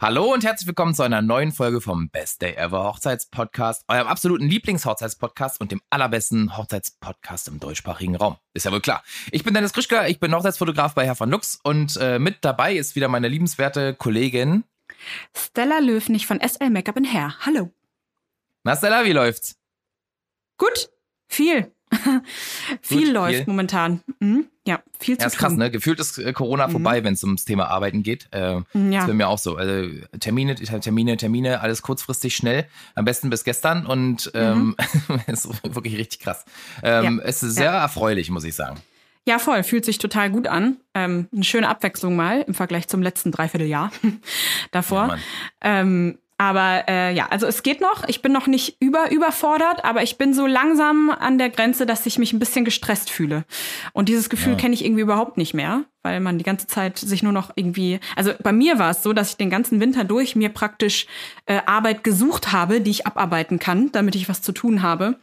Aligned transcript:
Hallo 0.00 0.32
und 0.32 0.44
herzlich 0.44 0.68
willkommen 0.68 0.94
zu 0.94 1.02
einer 1.02 1.22
neuen 1.22 1.50
Folge 1.50 1.80
vom 1.80 2.08
Best 2.08 2.40
Day 2.40 2.54
Ever 2.54 2.84
Hochzeitspodcast, 2.84 3.82
eurem 3.88 4.06
absoluten 4.06 4.46
Lieblingshochzeitspodcast 4.48 5.60
und 5.60 5.72
dem 5.72 5.82
allerbesten 5.90 6.56
Hochzeitspodcast 6.56 7.48
im 7.48 7.58
deutschsprachigen 7.58 8.14
Raum. 8.14 8.36
Ist 8.54 8.64
ja 8.64 8.70
wohl 8.70 8.80
klar. 8.80 9.02
Ich 9.32 9.42
bin 9.42 9.54
Dennis 9.54 9.72
Krischka, 9.72 10.06
ich 10.06 10.20
bin 10.20 10.32
Hochzeitsfotograf 10.32 10.94
bei 10.94 11.04
Herr 11.04 11.16
von 11.16 11.28
Lux 11.28 11.58
und 11.64 11.96
äh, 11.96 12.20
mit 12.20 12.44
dabei 12.44 12.76
ist 12.76 12.94
wieder 12.94 13.08
meine 13.08 13.26
liebenswerte 13.26 13.92
Kollegin 13.92 14.62
Stella 15.36 15.80
Löwnig 15.80 16.28
von 16.28 16.38
SL 16.40 16.70
Makeup 16.70 16.96
in 16.96 17.12
Hair. 17.12 17.34
Hallo. 17.44 17.72
Na 18.62 18.76
Stella, 18.76 19.04
wie 19.04 19.10
läuft's? 19.10 19.56
Gut, 20.58 20.90
viel. 21.26 21.74
viel 22.82 23.06
Gut, 23.06 23.14
läuft 23.14 23.36
viel. 23.36 23.46
momentan. 23.46 24.00
Mhm. 24.20 24.46
Ja, 24.66 24.82
viel 24.98 25.16
zu 25.16 25.22
ja, 25.22 25.26
ist 25.28 25.38
krass, 25.38 25.54
ne? 25.54 25.70
Gefühlt 25.70 25.98
ist 25.98 26.18
äh, 26.18 26.32
Corona 26.32 26.66
mhm. 26.66 26.72
vorbei, 26.72 27.02
wenn 27.04 27.14
es 27.14 27.24
ums 27.24 27.44
Thema 27.44 27.68
Arbeiten 27.68 28.02
geht. 28.02 28.28
Äh, 28.32 28.60
mhm, 28.72 28.92
ja. 28.92 29.00
Das 29.00 29.08
wäre 29.08 29.16
mir 29.16 29.28
auch 29.28 29.38
so. 29.38 29.56
Also 29.56 29.88
Termine, 30.20 30.54
Termine, 30.56 31.16
Termine, 31.16 31.60
alles 31.60 31.82
kurzfristig, 31.82 32.36
schnell. 32.36 32.66
Am 32.94 33.04
besten 33.04 33.30
bis 33.30 33.44
gestern 33.44 33.86
und 33.86 34.30
ähm, 34.34 34.76
mhm. 35.08 35.20
ist 35.26 35.48
wirklich 35.62 35.96
richtig 35.96 36.20
krass. 36.20 36.44
Ähm, 36.82 37.18
ja. 37.18 37.24
Es 37.24 37.42
ist 37.42 37.54
sehr 37.54 37.72
ja. 37.72 37.82
erfreulich, 37.82 38.30
muss 38.30 38.44
ich 38.44 38.54
sagen. 38.54 38.78
Ja, 39.28 39.38
voll. 39.38 39.62
Fühlt 39.62 39.84
sich 39.84 39.98
total 39.98 40.30
gut 40.30 40.46
an. 40.46 40.78
Ähm, 40.94 41.28
eine 41.34 41.44
schöne 41.44 41.68
Abwechslung 41.68 42.16
mal 42.16 42.42
im 42.42 42.54
Vergleich 42.54 42.88
zum 42.88 43.02
letzten 43.02 43.30
Dreivierteljahr 43.30 43.92
davor. 44.70 45.08
Ja, 45.08 45.18
ähm, 45.60 46.18
aber 46.38 46.84
äh, 46.86 47.12
ja, 47.12 47.26
also 47.30 47.46
es 47.46 47.64
geht 47.64 47.80
noch. 47.80 48.06
Ich 48.06 48.22
bin 48.22 48.30
noch 48.30 48.46
nicht 48.46 48.76
über 48.80 49.10
überfordert, 49.10 49.84
aber 49.84 50.04
ich 50.04 50.18
bin 50.18 50.32
so 50.32 50.46
langsam 50.46 51.10
an 51.10 51.36
der 51.36 51.50
Grenze, 51.50 51.84
dass 51.84 52.06
ich 52.06 52.16
mich 52.16 52.32
ein 52.32 52.38
bisschen 52.38 52.64
gestresst 52.64 53.10
fühle. 53.10 53.44
Und 53.92 54.08
dieses 54.08 54.30
Gefühl 54.30 54.52
ja. 54.52 54.58
kenne 54.58 54.74
ich 54.74 54.84
irgendwie 54.84 55.02
überhaupt 55.02 55.36
nicht 55.36 55.52
mehr, 55.52 55.84
weil 56.04 56.20
man 56.20 56.38
die 56.38 56.44
ganze 56.44 56.68
Zeit 56.68 56.96
sich 56.96 57.24
nur 57.24 57.32
noch 57.32 57.50
irgendwie. 57.56 57.98
Also 58.14 58.32
bei 58.40 58.52
mir 58.52 58.78
war 58.78 58.90
es 58.90 59.02
so, 59.02 59.12
dass 59.12 59.30
ich 59.30 59.36
den 59.36 59.50
ganzen 59.50 59.80
Winter 59.80 60.04
durch 60.04 60.36
mir 60.36 60.50
praktisch 60.50 61.08
äh, 61.46 61.60
Arbeit 61.66 62.04
gesucht 62.04 62.52
habe, 62.52 62.80
die 62.80 62.92
ich 62.92 63.06
abarbeiten 63.06 63.58
kann, 63.58 63.90
damit 63.90 64.14
ich 64.14 64.28
was 64.28 64.40
zu 64.40 64.52
tun 64.52 64.82
habe. 64.82 65.16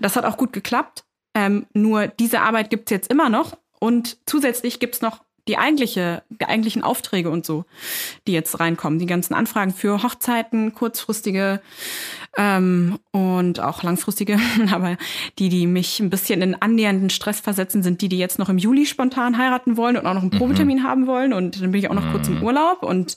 Das 0.00 0.16
hat 0.16 0.24
auch 0.24 0.38
gut 0.38 0.54
geklappt. 0.54 1.04
Ähm, 1.34 1.66
nur 1.74 2.06
diese 2.06 2.40
Arbeit 2.40 2.70
gibt's 2.70 2.90
jetzt 2.90 3.10
immer 3.10 3.28
noch. 3.28 3.58
Und 3.78 4.16
zusätzlich 4.24 4.80
gibt's 4.80 5.02
noch 5.02 5.20
die 5.48 5.58
eigentliche, 5.58 6.22
die 6.28 6.44
eigentlichen 6.44 6.84
Aufträge 6.84 7.30
und 7.30 7.44
so, 7.44 7.64
die 8.26 8.32
jetzt 8.32 8.60
reinkommen, 8.60 8.98
die 8.98 9.06
ganzen 9.06 9.34
Anfragen 9.34 9.72
für 9.72 10.02
Hochzeiten, 10.02 10.74
kurzfristige 10.74 11.60
ähm, 12.36 12.98
und 13.10 13.60
auch 13.60 13.82
langfristige, 13.82 14.38
aber 14.72 14.96
die, 15.38 15.48
die 15.48 15.66
mich 15.66 15.98
ein 16.00 16.10
bisschen 16.10 16.42
in 16.42 16.54
annähernden 16.54 17.10
Stress 17.10 17.40
versetzen, 17.40 17.82
sind 17.82 18.00
die, 18.02 18.08
die 18.08 18.18
jetzt 18.18 18.38
noch 18.38 18.48
im 18.48 18.58
Juli 18.58 18.86
spontan 18.86 19.36
heiraten 19.36 19.76
wollen 19.76 19.96
und 19.96 20.06
auch 20.06 20.14
noch 20.14 20.22
einen 20.22 20.30
mhm. 20.32 20.38
Probetermin 20.38 20.78
mhm. 20.78 20.84
haben 20.84 21.06
wollen 21.06 21.32
und 21.32 21.60
dann 21.60 21.72
bin 21.72 21.80
ich 21.80 21.90
auch 21.90 21.94
noch 21.94 22.06
mhm. 22.06 22.12
kurz 22.12 22.28
im 22.28 22.38
mhm. 22.38 22.44
Urlaub 22.44 22.82
und 22.82 23.16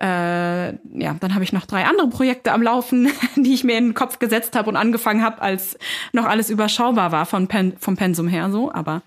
äh, 0.00 0.68
ja, 0.68 1.16
dann 1.18 1.34
habe 1.34 1.42
ich 1.42 1.52
noch 1.52 1.66
drei 1.66 1.84
andere 1.84 2.08
Projekte 2.08 2.52
am 2.52 2.62
Laufen, 2.62 3.10
die 3.36 3.52
ich 3.52 3.64
mir 3.64 3.76
in 3.76 3.88
den 3.88 3.94
Kopf 3.94 4.18
gesetzt 4.18 4.54
habe 4.54 4.68
und 4.70 4.76
angefangen 4.76 5.22
habe, 5.22 5.42
als 5.42 5.76
noch 6.12 6.24
alles 6.24 6.50
überschaubar 6.50 7.10
war 7.10 7.26
von 7.26 7.48
Pen 7.48 7.74
vom 7.80 7.96
Pensum 7.96 8.28
her 8.28 8.50
so. 8.50 8.72
Aber 8.72 9.02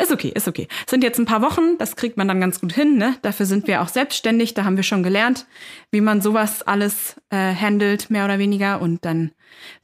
ist 0.00 0.10
okay, 0.10 0.32
ist 0.34 0.48
okay. 0.48 0.66
sind 0.86 1.04
jetzt 1.04 1.18
ein 1.18 1.26
paar 1.26 1.42
Wochen, 1.42 1.78
das 1.78 1.94
kriegt 2.02 2.16
man 2.16 2.26
dann 2.26 2.40
ganz 2.40 2.60
gut 2.60 2.72
hin. 2.72 2.96
Ne? 2.96 3.16
Dafür 3.22 3.46
sind 3.46 3.68
wir 3.68 3.80
auch 3.80 3.86
selbstständig. 3.86 4.54
Da 4.54 4.64
haben 4.64 4.74
wir 4.76 4.82
schon 4.82 5.04
gelernt, 5.04 5.46
wie 5.92 6.00
man 6.00 6.20
sowas 6.20 6.62
alles 6.62 7.14
äh, 7.30 7.54
handelt, 7.54 8.10
mehr 8.10 8.24
oder 8.24 8.40
weniger. 8.40 8.80
Und 8.80 9.04
dann 9.04 9.30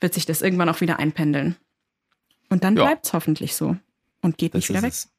wird 0.01 0.15
sich 0.15 0.27
das 0.27 0.43
irgendwann 0.43 0.69
auch 0.69 0.81
wieder 0.81 0.99
einpendeln. 0.99 1.55
Und 2.51 2.65
dann 2.65 2.77
ja. 2.77 2.83
bleibt's 2.83 3.13
hoffentlich 3.13 3.55
so 3.55 3.77
und 4.21 4.37
geht 4.37 4.55
das 4.55 4.63
nicht 4.63 4.71
wieder 4.71 4.83
weg. 4.83 4.91
Es. 4.91 5.13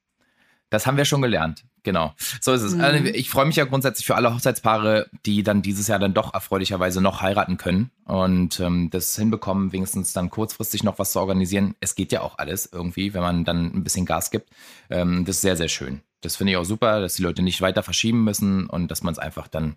Das 0.69 0.87
haben 0.87 0.97
wir 0.97 1.05
schon 1.05 1.21
gelernt. 1.21 1.63
Genau. 1.83 2.13
So 2.41 2.51
ist 2.51 2.63
es. 2.63 2.75
Mhm. 2.75 2.81
Also 2.81 3.05
ich 3.05 3.29
freue 3.29 3.45
mich 3.45 3.55
ja 3.55 3.63
grundsätzlich 3.63 4.05
für 4.05 4.15
alle 4.15 4.33
Hochzeitspaare, 4.33 5.09
die 5.25 5.41
dann 5.41 5.61
dieses 5.61 5.87
Jahr 5.87 5.99
dann 5.99 6.13
doch 6.13 6.33
erfreulicherweise 6.33 6.99
noch 6.99 7.21
heiraten 7.21 7.55
können 7.55 7.91
und 8.03 8.59
ähm, 8.59 8.89
das 8.89 9.15
hinbekommen, 9.15 9.71
wenigstens 9.71 10.11
dann 10.11 10.29
kurzfristig 10.29 10.83
noch 10.83 10.99
was 10.99 11.13
zu 11.13 11.21
organisieren. 11.21 11.75
Es 11.79 11.95
geht 11.95 12.11
ja 12.11 12.19
auch 12.19 12.37
alles 12.39 12.69
irgendwie, 12.73 13.13
wenn 13.13 13.21
man 13.21 13.45
dann 13.45 13.67
ein 13.73 13.85
bisschen 13.85 14.05
Gas 14.05 14.31
gibt. 14.31 14.49
Ähm, 14.89 15.23
das 15.23 15.37
ist 15.37 15.43
sehr, 15.43 15.55
sehr 15.55 15.69
schön. 15.69 16.01
Das 16.21 16.35
finde 16.35 16.51
ich 16.51 16.57
auch 16.57 16.65
super, 16.65 16.99
dass 16.99 17.15
die 17.15 17.23
Leute 17.23 17.41
nicht 17.41 17.61
weiter 17.61 17.81
verschieben 17.81 18.23
müssen 18.23 18.65
und 18.67 18.89
dass 18.91 19.03
man 19.03 19.13
es 19.13 19.19
einfach 19.19 19.47
dann 19.47 19.75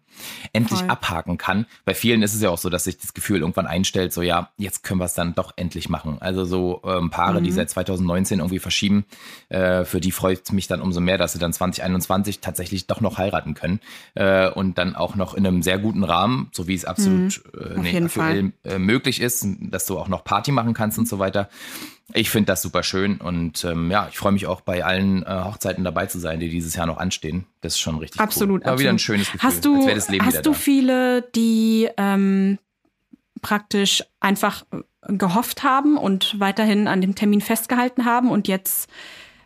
endlich 0.52 0.80
Voll. 0.80 0.90
abhaken 0.90 1.38
kann. 1.38 1.66
Bei 1.84 1.94
vielen 1.94 2.22
ist 2.22 2.34
es 2.34 2.42
ja 2.42 2.50
auch 2.50 2.58
so, 2.58 2.68
dass 2.68 2.84
sich 2.84 2.98
das 2.98 3.14
Gefühl 3.14 3.40
irgendwann 3.40 3.66
einstellt, 3.66 4.12
so 4.12 4.22
ja, 4.22 4.50
jetzt 4.56 4.82
können 4.82 5.00
wir 5.00 5.04
es 5.04 5.14
dann 5.14 5.34
doch 5.34 5.52
endlich 5.56 5.88
machen. 5.88 6.18
Also 6.20 6.44
so 6.44 6.82
ähm, 6.84 7.10
Paare, 7.10 7.40
mhm. 7.40 7.44
die 7.44 7.52
seit 7.52 7.70
2019 7.70 8.40
irgendwie 8.40 8.58
verschieben, 8.58 9.04
äh, 9.50 9.84
für 9.84 10.00
die 10.00 10.10
freut 10.10 10.42
es 10.44 10.52
mich 10.52 10.66
dann 10.66 10.80
umso 10.80 11.00
mehr, 11.00 11.18
dass 11.18 11.32
sie 11.32 11.38
dann 11.38 11.52
2021 11.52 12.40
tatsächlich 12.40 12.86
doch 12.86 13.00
noch 13.00 13.18
heiraten 13.18 13.54
können 13.54 13.80
äh, 14.14 14.50
und 14.50 14.78
dann 14.78 14.96
auch 14.96 15.14
noch 15.14 15.34
in 15.34 15.46
einem 15.46 15.62
sehr 15.62 15.78
guten 15.78 16.02
Rahmen, 16.02 16.48
so 16.52 16.66
wie 16.66 16.74
es 16.74 16.84
absolut 16.84 17.42
mhm. 17.52 17.60
äh, 17.60 17.80
nee, 17.80 18.04
aktuell 18.04 18.52
äh, 18.64 18.78
möglich 18.78 19.20
ist, 19.20 19.46
dass 19.60 19.86
du 19.86 19.98
auch 19.98 20.08
noch 20.08 20.24
Party 20.24 20.50
machen 20.50 20.74
kannst 20.74 20.98
und 20.98 21.06
so 21.06 21.18
weiter. 21.18 21.48
Ich 22.12 22.30
finde 22.30 22.46
das 22.46 22.62
super 22.62 22.82
schön 22.82 23.18
und 23.18 23.64
ähm, 23.64 23.90
ja, 23.90 24.08
ich 24.10 24.18
freue 24.18 24.32
mich 24.32 24.46
auch 24.46 24.60
bei 24.60 24.84
allen 24.84 25.22
äh, 25.22 25.44
Hochzeiten 25.44 25.84
dabei 25.84 26.06
zu 26.06 26.18
sein, 26.18 26.40
die 26.40 26.48
dieses 26.48 26.74
Jahr 26.74 26.86
noch 26.86 26.98
anstehen. 26.98 27.46
Das 27.60 27.74
ist 27.74 27.80
schon 27.80 27.96
richtig 27.98 28.20
absolut, 28.20 28.62
cool. 28.62 28.68
Aber 28.68 28.78
wieder 28.78 28.90
ein 28.90 28.98
schönes 28.98 29.30
Gefühl. 29.30 29.48
Hast 29.48 29.64
du, 29.64 29.88
hast 30.20 30.46
du 30.46 30.52
viele, 30.52 31.22
die 31.34 31.88
ähm, 31.96 32.58
praktisch 33.40 34.04
einfach 34.20 34.64
äh, 34.72 35.16
gehofft 35.16 35.62
haben 35.62 35.96
und 35.96 36.38
weiterhin 36.38 36.86
an 36.86 37.00
dem 37.00 37.14
Termin 37.14 37.40
festgehalten 37.40 38.04
haben 38.04 38.30
und 38.30 38.46
jetzt 38.46 38.90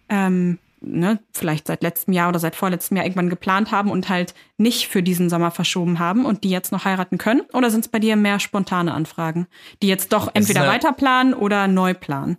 ähm, 0.08 0.58
ne, 0.80 1.18
vielleicht 1.32 1.66
seit 1.66 1.82
letztem 1.82 2.14
Jahr 2.14 2.28
oder 2.28 2.38
seit 2.38 2.56
vorletztem 2.56 2.96
Jahr 2.96 3.06
irgendwann 3.06 3.30
geplant 3.30 3.72
haben 3.72 3.90
und 3.90 4.08
halt 4.08 4.34
nicht 4.56 4.88
für 4.88 5.02
diesen 5.02 5.28
Sommer 5.28 5.50
verschoben 5.50 5.98
haben 5.98 6.24
und 6.24 6.44
die 6.44 6.50
jetzt 6.50 6.72
noch 6.72 6.84
heiraten 6.84 7.18
können? 7.18 7.42
Oder 7.52 7.70
sind 7.70 7.80
es 7.80 7.88
bei 7.88 7.98
dir 7.98 8.16
mehr 8.16 8.40
spontane 8.40 8.94
Anfragen, 8.94 9.46
die 9.82 9.88
jetzt 9.88 10.12
doch 10.12 10.30
entweder 10.34 10.66
weiterplanen 10.66 11.34
oder 11.34 11.68
neu 11.68 11.94
planen? 11.94 12.38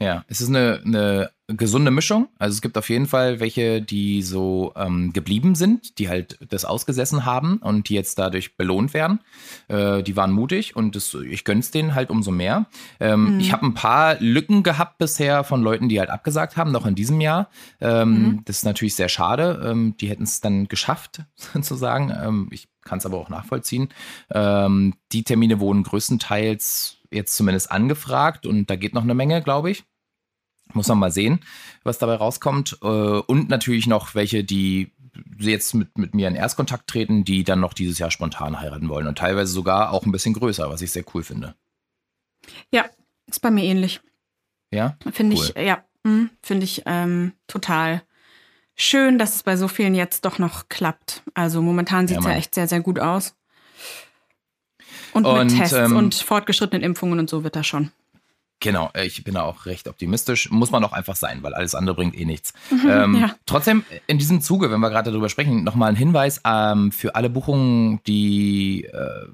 Ja, 0.00 0.24
es 0.28 0.40
ist 0.40 0.48
eine, 0.48 0.80
eine 0.84 1.30
gesunde 1.46 1.90
Mischung. 1.90 2.28
Also 2.38 2.54
es 2.54 2.62
gibt 2.62 2.78
auf 2.78 2.88
jeden 2.88 3.06
Fall 3.06 3.38
welche, 3.38 3.82
die 3.82 4.22
so 4.22 4.72
ähm, 4.76 5.12
geblieben 5.12 5.54
sind, 5.54 5.98
die 5.98 6.08
halt 6.08 6.38
das 6.48 6.64
ausgesessen 6.64 7.26
haben 7.26 7.58
und 7.58 7.88
die 7.90 7.94
jetzt 7.94 8.18
dadurch 8.18 8.56
belohnt 8.56 8.94
werden. 8.94 9.20
Äh, 9.68 10.02
die 10.02 10.16
waren 10.16 10.32
mutig 10.32 10.74
und 10.74 10.96
das, 10.96 11.14
ich 11.14 11.44
gönn's 11.44 11.70
denen 11.70 11.94
halt 11.94 12.08
umso 12.08 12.30
mehr. 12.30 12.66
Ähm, 12.98 13.34
mhm. 13.34 13.40
Ich 13.40 13.52
habe 13.52 13.66
ein 13.66 13.74
paar 13.74 14.18
Lücken 14.20 14.62
gehabt 14.62 14.96
bisher 14.96 15.44
von 15.44 15.62
Leuten, 15.62 15.90
die 15.90 16.00
halt 16.00 16.10
abgesagt 16.10 16.56
haben, 16.56 16.72
noch 16.72 16.86
in 16.86 16.94
diesem 16.94 17.20
Jahr. 17.20 17.50
Ähm, 17.80 18.08
mhm. 18.10 18.40
Das 18.46 18.58
ist 18.58 18.64
natürlich 18.64 18.94
sehr 18.94 19.10
schade. 19.10 19.60
Ähm, 19.64 19.96
die 20.00 20.08
hätten 20.08 20.24
es 20.24 20.40
dann 20.40 20.66
geschafft, 20.68 21.22
sozusagen. 21.34 22.10
Ähm, 22.10 22.48
ich 22.52 22.68
kann 22.84 22.98
es 22.98 23.06
aber 23.06 23.18
auch 23.18 23.28
nachvollziehen. 23.28 23.90
Ähm, 24.30 24.94
die 25.12 25.24
Termine 25.24 25.60
wurden 25.60 25.82
größtenteils 25.82 26.96
jetzt 27.10 27.36
zumindest 27.36 27.70
angefragt 27.70 28.46
und 28.46 28.70
da 28.70 28.76
geht 28.76 28.94
noch 28.94 29.02
eine 29.02 29.14
Menge, 29.14 29.42
glaube 29.42 29.70
ich. 29.70 29.84
Muss 30.74 30.88
man 30.88 30.98
mal 30.98 31.10
sehen, 31.10 31.40
was 31.82 31.98
dabei 31.98 32.14
rauskommt. 32.14 32.78
Äh, 32.82 32.86
und 32.86 33.48
natürlich 33.48 33.86
noch 33.86 34.14
welche, 34.14 34.44
die 34.44 34.92
jetzt 35.38 35.74
mit, 35.74 35.98
mit 35.98 36.14
mir 36.14 36.28
in 36.28 36.34
Erstkontakt 36.34 36.86
treten, 36.88 37.24
die 37.24 37.44
dann 37.44 37.60
noch 37.60 37.74
dieses 37.74 37.98
Jahr 37.98 38.10
spontan 38.10 38.60
heiraten 38.60 38.88
wollen. 38.88 39.06
Und 39.06 39.18
teilweise 39.18 39.52
sogar 39.52 39.92
auch 39.92 40.04
ein 40.04 40.12
bisschen 40.12 40.34
größer, 40.34 40.70
was 40.70 40.82
ich 40.82 40.92
sehr 40.92 41.04
cool 41.14 41.22
finde. 41.22 41.54
Ja, 42.72 42.86
ist 43.26 43.40
bei 43.40 43.50
mir 43.50 43.64
ähnlich. 43.64 44.00
Ja? 44.70 44.96
Finde 45.12 45.36
cool. 45.36 45.52
ich, 45.54 45.62
ja, 45.62 45.84
hm, 46.06 46.30
finde 46.42 46.64
ich 46.64 46.82
ähm, 46.86 47.32
total 47.46 48.02
schön, 48.76 49.18
dass 49.18 49.36
es 49.36 49.42
bei 49.42 49.56
so 49.56 49.68
vielen 49.68 49.94
jetzt 49.94 50.24
doch 50.24 50.38
noch 50.38 50.68
klappt. 50.68 51.22
Also 51.34 51.62
momentan 51.62 52.08
sieht 52.08 52.18
es 52.18 52.24
ja, 52.24 52.30
ja, 52.30 52.36
echt 52.36 52.54
sehr, 52.54 52.68
sehr 52.68 52.80
gut 52.80 52.98
aus. 52.98 53.34
Und, 55.12 55.26
und 55.26 55.46
mit 55.46 55.58
Tests 55.58 55.74
ähm, 55.74 55.96
und 55.96 56.14
fortgeschrittenen 56.14 56.82
Impfungen 56.82 57.18
und 57.18 57.28
so 57.28 57.44
wird 57.44 57.56
das 57.56 57.66
schon. 57.66 57.90
Genau, 58.60 58.90
äh, 58.94 59.06
ich 59.06 59.24
bin 59.24 59.34
da 59.34 59.42
auch 59.42 59.66
recht 59.66 59.88
optimistisch. 59.88 60.50
Muss 60.50 60.70
man 60.70 60.84
auch 60.84 60.92
einfach 60.92 61.16
sein, 61.16 61.42
weil 61.42 61.54
alles 61.54 61.74
andere 61.74 61.96
bringt 61.96 62.16
eh 62.16 62.24
nichts. 62.24 62.52
Ähm, 62.90 63.14
ja. 63.14 63.36
Trotzdem, 63.46 63.84
in 64.06 64.18
diesem 64.18 64.40
Zuge, 64.40 64.70
wenn 64.70 64.80
wir 64.80 64.90
gerade 64.90 65.10
darüber 65.10 65.28
sprechen, 65.28 65.62
nochmal 65.62 65.90
ein 65.90 65.96
Hinweis 65.96 66.40
ähm, 66.44 66.90
für 66.90 67.14
alle 67.14 67.30
Buchungen, 67.30 68.02
die 68.04 68.84
äh, 68.84 69.26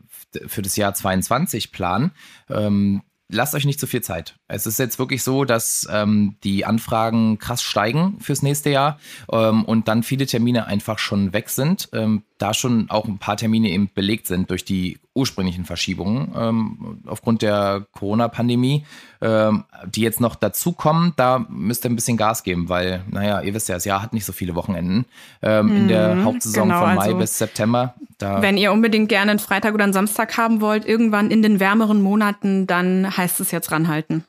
für 0.46 0.62
das 0.62 0.76
Jahr 0.76 0.93
22 0.93 1.73
planen. 1.73 2.11
Ähm, 2.50 3.02
lasst 3.28 3.55
euch 3.55 3.64
nicht 3.64 3.81
zu 3.81 3.87
viel 3.87 4.02
Zeit. 4.02 4.37
Es 4.48 4.66
ist 4.66 4.78
jetzt 4.78 4.98
wirklich 5.00 5.25
so, 5.25 5.44
dass 5.44 5.88
ähm, 5.90 6.37
die 6.44 6.64
Anfragen 6.64 7.38
krass 7.38 7.62
steigen 7.62 8.19
fürs 8.20 8.43
nächste 8.43 8.70
Jahr 8.70 8.98
ähm, 9.32 9.64
und 9.64 9.88
dann 9.88 10.04
viele 10.04 10.26
Termine 10.26 10.66
einfach 10.66 11.00
schon 11.00 11.32
weg 11.32 11.48
sind, 11.48 11.88
ähm, 11.93 12.22
da 12.38 12.54
schon 12.54 12.88
auch 12.88 13.06
ein 13.06 13.19
paar 13.19 13.37
Termine 13.37 13.70
eben 13.70 13.90
belegt 13.93 14.28
sind 14.28 14.50
durch 14.50 14.64
die 14.64 14.98
ursprünglichen 15.14 15.64
Verschiebungen 15.64 16.32
ähm, 16.37 17.00
aufgrund 17.06 17.43
der 17.43 17.87
Corona-Pandemie, 17.93 18.84
ähm, 19.20 19.64
die 19.87 20.02
jetzt 20.02 20.20
noch 20.20 20.37
dazukommen. 20.37 21.14
Da 21.16 21.44
müsst 21.49 21.84
ihr 21.84 21.90
ein 21.90 21.96
bisschen 21.96 22.16
Gas 22.16 22.44
geben, 22.44 22.69
weil, 22.69 23.02
naja, 23.10 23.40
ihr 23.40 23.54
wisst 23.54 23.69
ja, 23.69 23.75
das 23.75 23.84
Jahr 23.84 24.02
hat 24.02 24.12
nicht 24.12 24.26
so 24.26 24.32
viele 24.32 24.54
Wochenenden 24.54 25.06
ähm, 25.42 25.75
in 25.75 25.88
der 25.88 26.14
mhm, 26.14 26.25
Hauptsaison 26.25 26.69
genau, 26.69 26.81
von 26.84 26.94
Mai 26.94 27.04
also, 27.06 27.19
bis 27.19 27.38
September. 27.38 27.94
Wenn 28.20 28.56
ihr 28.56 28.72
unbedingt 28.72 29.08
gerne 29.08 29.32
einen 29.32 29.40
Freitag 29.40 29.75
oder 29.75 29.84
einen 29.84 29.92
Samstag 29.92 30.37
haben 30.37 30.60
wollt, 30.60 30.84
irgendwann 30.84 31.31
in 31.31 31.42
den 31.42 31.58
wärmeren 31.58 32.00
Monaten, 32.00 32.66
dann 32.66 33.16
heißt 33.16 33.40
es 33.40 33.50
jetzt 33.50 33.72
ranhalten. 33.72 34.25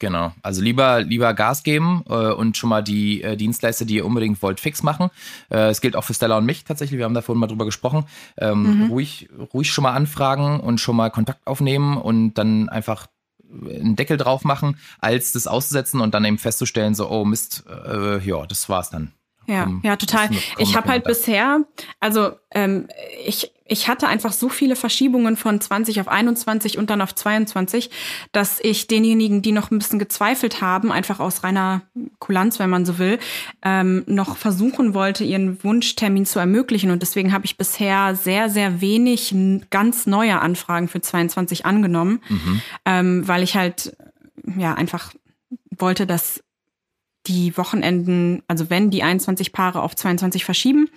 Genau. 0.00 0.32
Also 0.42 0.62
lieber, 0.62 1.02
lieber 1.02 1.34
Gas 1.34 1.62
geben 1.62 2.02
äh, 2.08 2.32
und 2.32 2.56
schon 2.56 2.70
mal 2.70 2.82
die 2.82 3.22
äh, 3.22 3.36
Dienstleister, 3.36 3.84
die 3.84 3.96
ihr 3.96 4.06
unbedingt 4.06 4.42
wollt, 4.42 4.58
fix 4.58 4.82
machen. 4.82 5.10
Äh, 5.50 5.68
es 5.68 5.82
gilt 5.82 5.94
auch 5.94 6.04
für 6.04 6.14
Stella 6.14 6.38
und 6.38 6.46
mich 6.46 6.64
tatsächlich. 6.64 6.96
Wir 6.96 7.04
haben 7.04 7.14
da 7.14 7.20
vorhin 7.20 7.38
mal 7.38 7.46
drüber 7.46 7.66
gesprochen. 7.66 8.06
Ähm, 8.38 8.84
mhm. 8.84 8.90
ruhig, 8.90 9.28
ruhig 9.52 9.70
schon 9.70 9.82
mal 9.82 9.92
anfragen 9.92 10.58
und 10.58 10.80
schon 10.80 10.96
mal 10.96 11.10
Kontakt 11.10 11.46
aufnehmen 11.46 11.98
und 11.98 12.34
dann 12.34 12.70
einfach 12.70 13.08
einen 13.52 13.94
Deckel 13.94 14.16
drauf 14.16 14.42
machen, 14.44 14.78
als 15.00 15.32
das 15.32 15.46
auszusetzen 15.46 16.00
und 16.00 16.14
dann 16.14 16.24
eben 16.24 16.38
festzustellen, 16.38 16.94
so, 16.94 17.10
oh 17.10 17.26
Mist, 17.26 17.64
äh, 17.68 18.18
ja, 18.20 18.46
das 18.46 18.68
war's 18.68 18.90
dann. 18.90 19.12
Ja, 19.50 19.64
um, 19.64 19.80
ja, 19.82 19.96
total. 19.96 20.30
Ich 20.58 20.76
habe 20.76 20.88
halt 20.88 21.02
bisher, 21.02 21.64
also 21.98 22.30
ähm, 22.52 22.86
ich, 23.26 23.50
ich 23.64 23.88
hatte 23.88 24.06
einfach 24.06 24.32
so 24.32 24.48
viele 24.48 24.76
Verschiebungen 24.76 25.36
von 25.36 25.60
20 25.60 26.00
auf 26.00 26.06
21 26.06 26.78
und 26.78 26.88
dann 26.88 27.00
auf 27.00 27.16
22, 27.16 27.90
dass 28.30 28.60
ich 28.62 28.86
denjenigen, 28.86 29.42
die 29.42 29.50
noch 29.50 29.72
ein 29.72 29.78
bisschen 29.78 29.98
gezweifelt 29.98 30.60
haben, 30.60 30.92
einfach 30.92 31.18
aus 31.18 31.42
reiner 31.42 31.82
Kulanz, 32.20 32.60
wenn 32.60 32.70
man 32.70 32.86
so 32.86 32.98
will, 32.98 33.18
ähm, 33.62 34.04
noch 34.06 34.36
versuchen 34.36 34.94
wollte, 34.94 35.24
ihren 35.24 35.62
Wunschtermin 35.64 36.26
zu 36.26 36.38
ermöglichen. 36.38 36.92
Und 36.92 37.02
deswegen 37.02 37.32
habe 37.32 37.44
ich 37.44 37.56
bisher 37.56 38.14
sehr, 38.14 38.50
sehr 38.50 38.80
wenig 38.80 39.34
ganz 39.70 40.06
neue 40.06 40.40
Anfragen 40.40 40.86
für 40.86 41.00
22 41.00 41.66
angenommen, 41.66 42.22
mhm. 42.28 42.62
ähm, 42.84 43.28
weil 43.28 43.42
ich 43.42 43.56
halt 43.56 43.96
ja 44.56 44.74
einfach 44.74 45.12
wollte, 45.76 46.06
dass 46.06 46.40
die 47.30 47.56
Wochenenden, 47.56 48.42
also 48.48 48.70
wenn 48.70 48.90
die 48.90 49.04
21 49.04 49.52
Paare 49.52 49.82
auf 49.82 49.94
22 49.94 50.44
verschieben, 50.44 50.88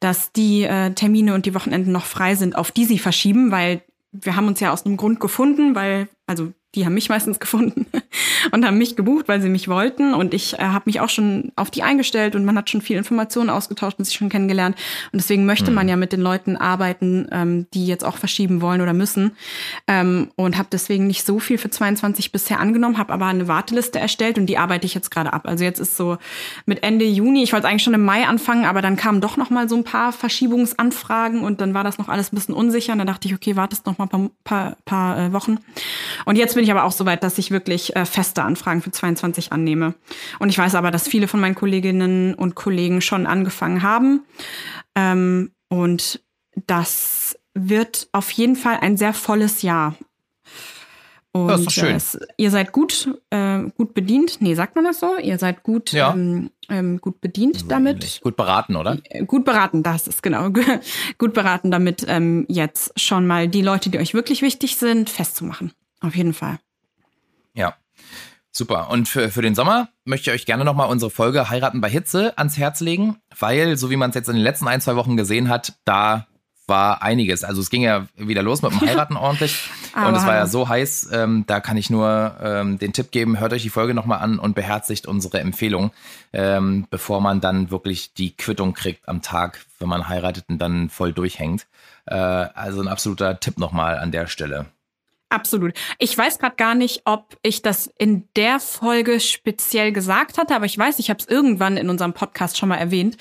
dass 0.00 0.32
die 0.32 0.62
äh, 0.62 0.92
Termine 0.92 1.34
und 1.34 1.44
die 1.44 1.54
Wochenenden 1.54 1.92
noch 1.92 2.06
frei 2.06 2.34
sind, 2.34 2.56
auf 2.56 2.72
die 2.72 2.86
sie 2.86 2.98
verschieben, 2.98 3.50
weil 3.50 3.82
wir 4.10 4.36
haben 4.36 4.46
uns 4.46 4.60
ja 4.60 4.72
aus 4.72 4.86
einem 4.86 4.96
Grund 4.96 5.20
gefunden, 5.20 5.74
weil, 5.74 6.08
also 6.26 6.52
die 6.74 6.84
haben 6.84 6.94
mich 6.94 7.08
meistens 7.08 7.38
gefunden 7.38 7.86
und 8.52 8.64
haben 8.66 8.78
mich 8.78 8.96
gebucht, 8.96 9.28
weil 9.28 9.40
sie 9.40 9.48
mich 9.48 9.68
wollten. 9.68 10.14
Und 10.14 10.34
ich 10.34 10.54
äh, 10.54 10.62
habe 10.62 10.84
mich 10.86 11.00
auch 11.00 11.08
schon 11.08 11.52
auf 11.56 11.70
die 11.70 11.82
eingestellt 11.82 12.34
und 12.34 12.44
man 12.44 12.56
hat 12.56 12.70
schon 12.70 12.80
viel 12.80 12.96
Informationen 12.96 13.50
ausgetauscht 13.50 13.98
und 13.98 14.04
sich 14.04 14.16
schon 14.16 14.28
kennengelernt. 14.28 14.76
Und 15.12 15.20
deswegen 15.20 15.46
möchte 15.46 15.70
mhm. 15.70 15.76
man 15.76 15.88
ja 15.88 15.96
mit 15.96 16.12
den 16.12 16.20
Leuten 16.20 16.56
arbeiten, 16.56 17.28
ähm, 17.30 17.66
die 17.74 17.86
jetzt 17.86 18.04
auch 18.04 18.16
verschieben 18.16 18.60
wollen 18.60 18.80
oder 18.80 18.92
müssen. 18.92 19.32
Ähm, 19.86 20.30
und 20.36 20.58
habe 20.58 20.68
deswegen 20.72 21.06
nicht 21.06 21.24
so 21.24 21.38
viel 21.38 21.58
für 21.58 21.70
22 21.70 22.32
bisher 22.32 22.60
angenommen, 22.60 22.98
habe 22.98 23.12
aber 23.12 23.26
eine 23.26 23.48
Warteliste 23.48 23.98
erstellt 23.98 24.38
und 24.38 24.46
die 24.46 24.58
arbeite 24.58 24.86
ich 24.86 24.94
jetzt 24.94 25.10
gerade 25.10 25.32
ab. 25.32 25.42
Also 25.46 25.64
jetzt 25.64 25.78
ist 25.78 25.96
so 25.96 26.18
mit 26.66 26.82
Ende 26.82 27.04
Juni, 27.04 27.42
ich 27.42 27.52
wollte 27.52 27.68
eigentlich 27.68 27.82
schon 27.82 27.94
im 27.94 28.04
Mai 28.04 28.26
anfangen, 28.26 28.64
aber 28.64 28.82
dann 28.82 28.96
kamen 28.96 29.20
doch 29.20 29.36
noch 29.36 29.50
mal 29.50 29.68
so 29.68 29.76
ein 29.76 29.84
paar 29.84 30.12
Verschiebungsanfragen 30.12 31.40
und 31.40 31.60
dann 31.60 31.74
war 31.74 31.84
das 31.84 31.98
noch 31.98 32.08
alles 32.08 32.32
ein 32.32 32.36
bisschen 32.36 32.54
unsicher. 32.54 32.92
Und 32.92 32.98
dann 32.98 33.06
dachte 33.06 33.28
ich, 33.28 33.34
okay, 33.34 33.56
wartest 33.56 33.86
noch 33.86 33.98
mal 33.98 34.04
ein 34.04 34.08
paar, 34.08 34.30
paar, 34.44 34.76
paar 34.84 35.18
äh, 35.18 35.32
Wochen. 35.32 35.58
Und 36.24 36.36
jetzt 36.36 36.54
bin 36.54 36.63
ich 36.64 36.70
aber 36.70 36.84
auch 36.84 36.92
so 36.92 37.06
weit, 37.06 37.22
dass 37.22 37.38
ich 37.38 37.50
wirklich 37.50 37.94
äh, 37.96 38.04
feste 38.04 38.42
Anfragen 38.42 38.82
für 38.82 38.90
22 38.90 39.52
annehme. 39.52 39.94
Und 40.38 40.48
ich 40.48 40.58
weiß 40.58 40.74
aber, 40.74 40.90
dass 40.90 41.08
viele 41.08 41.28
von 41.28 41.40
meinen 41.40 41.54
Kolleginnen 41.54 42.34
und 42.34 42.54
Kollegen 42.54 43.00
schon 43.00 43.26
angefangen 43.26 43.82
haben. 43.82 44.24
Ähm, 44.94 45.52
und 45.68 46.20
das 46.66 47.38
wird 47.54 48.08
auf 48.12 48.30
jeden 48.30 48.56
Fall 48.56 48.78
ein 48.80 48.96
sehr 48.96 49.14
volles 49.14 49.62
Jahr. 49.62 49.94
Und 51.32 51.48
das 51.48 51.62
ist 51.62 51.72
schön. 51.72 51.96
Es, 51.96 52.16
ihr 52.36 52.52
seid 52.52 52.70
gut, 52.70 53.08
äh, 53.30 53.62
gut 53.76 53.92
bedient. 53.92 54.36
Nee, 54.40 54.54
sagt 54.54 54.76
man 54.76 54.84
das 54.84 55.00
so? 55.00 55.16
Ihr 55.18 55.36
seid 55.36 55.64
gut, 55.64 55.90
ja. 55.90 56.12
ähm, 56.12 56.50
ähm, 56.68 57.00
gut 57.00 57.20
bedient 57.20 57.72
damit. 57.72 58.20
Gut 58.22 58.36
beraten, 58.36 58.76
oder? 58.76 58.98
Äh, 59.10 59.24
gut 59.24 59.44
beraten, 59.44 59.82
das 59.82 60.06
ist 60.06 60.22
genau. 60.22 60.50
gut 61.18 61.34
beraten 61.34 61.72
damit, 61.72 62.04
ähm, 62.06 62.46
jetzt 62.48 62.98
schon 63.00 63.26
mal 63.26 63.48
die 63.48 63.62
Leute, 63.62 63.90
die 63.90 63.98
euch 63.98 64.14
wirklich 64.14 64.42
wichtig 64.42 64.76
sind, 64.76 65.10
festzumachen. 65.10 65.72
Auf 66.04 66.14
jeden 66.14 66.34
Fall. 66.34 66.58
Ja. 67.54 67.74
Super. 68.50 68.90
Und 68.90 69.08
für, 69.08 69.30
für 69.30 69.42
den 69.42 69.54
Sommer 69.54 69.88
möchte 70.04 70.30
ich 70.30 70.34
euch 70.34 70.46
gerne 70.46 70.64
nochmal 70.64 70.88
unsere 70.88 71.10
Folge 71.10 71.50
Heiraten 71.50 71.80
bei 71.80 71.88
Hitze 71.88 72.36
ans 72.38 72.56
Herz 72.56 72.80
legen, 72.80 73.16
weil, 73.38 73.76
so 73.76 73.90
wie 73.90 73.96
man 73.96 74.10
es 74.10 74.14
jetzt 74.14 74.28
in 74.28 74.36
den 74.36 74.44
letzten 74.44 74.68
ein, 74.68 74.80
zwei 74.80 74.94
Wochen 74.94 75.16
gesehen 75.16 75.48
hat, 75.48 75.74
da 75.84 76.26
war 76.66 77.02
einiges. 77.02 77.42
Also 77.42 77.60
es 77.60 77.70
ging 77.70 77.82
ja 77.82 78.06
wieder 78.16 78.42
los 78.42 78.62
mit 78.62 78.70
dem 78.70 78.80
Heiraten 78.88 79.16
ordentlich. 79.16 79.68
und 79.94 80.14
es 80.14 80.26
war 80.26 80.34
ja 80.34 80.46
so 80.46 80.68
heiß, 80.68 81.10
ähm, 81.12 81.44
da 81.46 81.60
kann 81.60 81.76
ich 81.76 81.90
nur 81.90 82.36
ähm, 82.40 82.78
den 82.78 82.92
Tipp 82.92 83.10
geben, 83.10 83.40
hört 83.40 83.52
euch 83.52 83.62
die 83.62 83.70
Folge 83.70 83.94
nochmal 83.94 84.20
an 84.20 84.38
und 84.38 84.54
beherzigt 84.54 85.06
unsere 85.06 85.40
Empfehlung, 85.40 85.90
ähm, 86.32 86.86
bevor 86.90 87.20
man 87.20 87.40
dann 87.40 87.70
wirklich 87.70 88.14
die 88.14 88.36
Quittung 88.36 88.74
kriegt 88.74 89.08
am 89.08 89.20
Tag, 89.20 89.64
wenn 89.78 89.88
man 89.88 90.08
heiratet 90.08 90.44
und 90.48 90.58
dann 90.58 90.90
voll 90.90 91.12
durchhängt. 91.12 91.66
Äh, 92.06 92.14
also 92.14 92.80
ein 92.80 92.88
absoluter 92.88 93.40
Tipp 93.40 93.58
nochmal 93.58 93.98
an 93.98 94.12
der 94.12 94.26
Stelle. 94.26 94.66
Absolut. 95.34 95.72
Ich 95.98 96.16
weiß 96.16 96.38
gerade 96.38 96.54
gar 96.54 96.76
nicht, 96.76 97.02
ob 97.06 97.36
ich 97.42 97.60
das 97.60 97.90
in 97.98 98.28
der 98.36 98.60
Folge 98.60 99.18
speziell 99.18 99.90
gesagt 99.90 100.38
hatte, 100.38 100.54
aber 100.54 100.64
ich 100.64 100.78
weiß, 100.78 101.00
ich 101.00 101.10
habe 101.10 101.18
es 101.18 101.26
irgendwann 101.26 101.76
in 101.76 101.90
unserem 101.90 102.12
Podcast 102.12 102.56
schon 102.56 102.68
mal 102.68 102.76
erwähnt, 102.76 103.16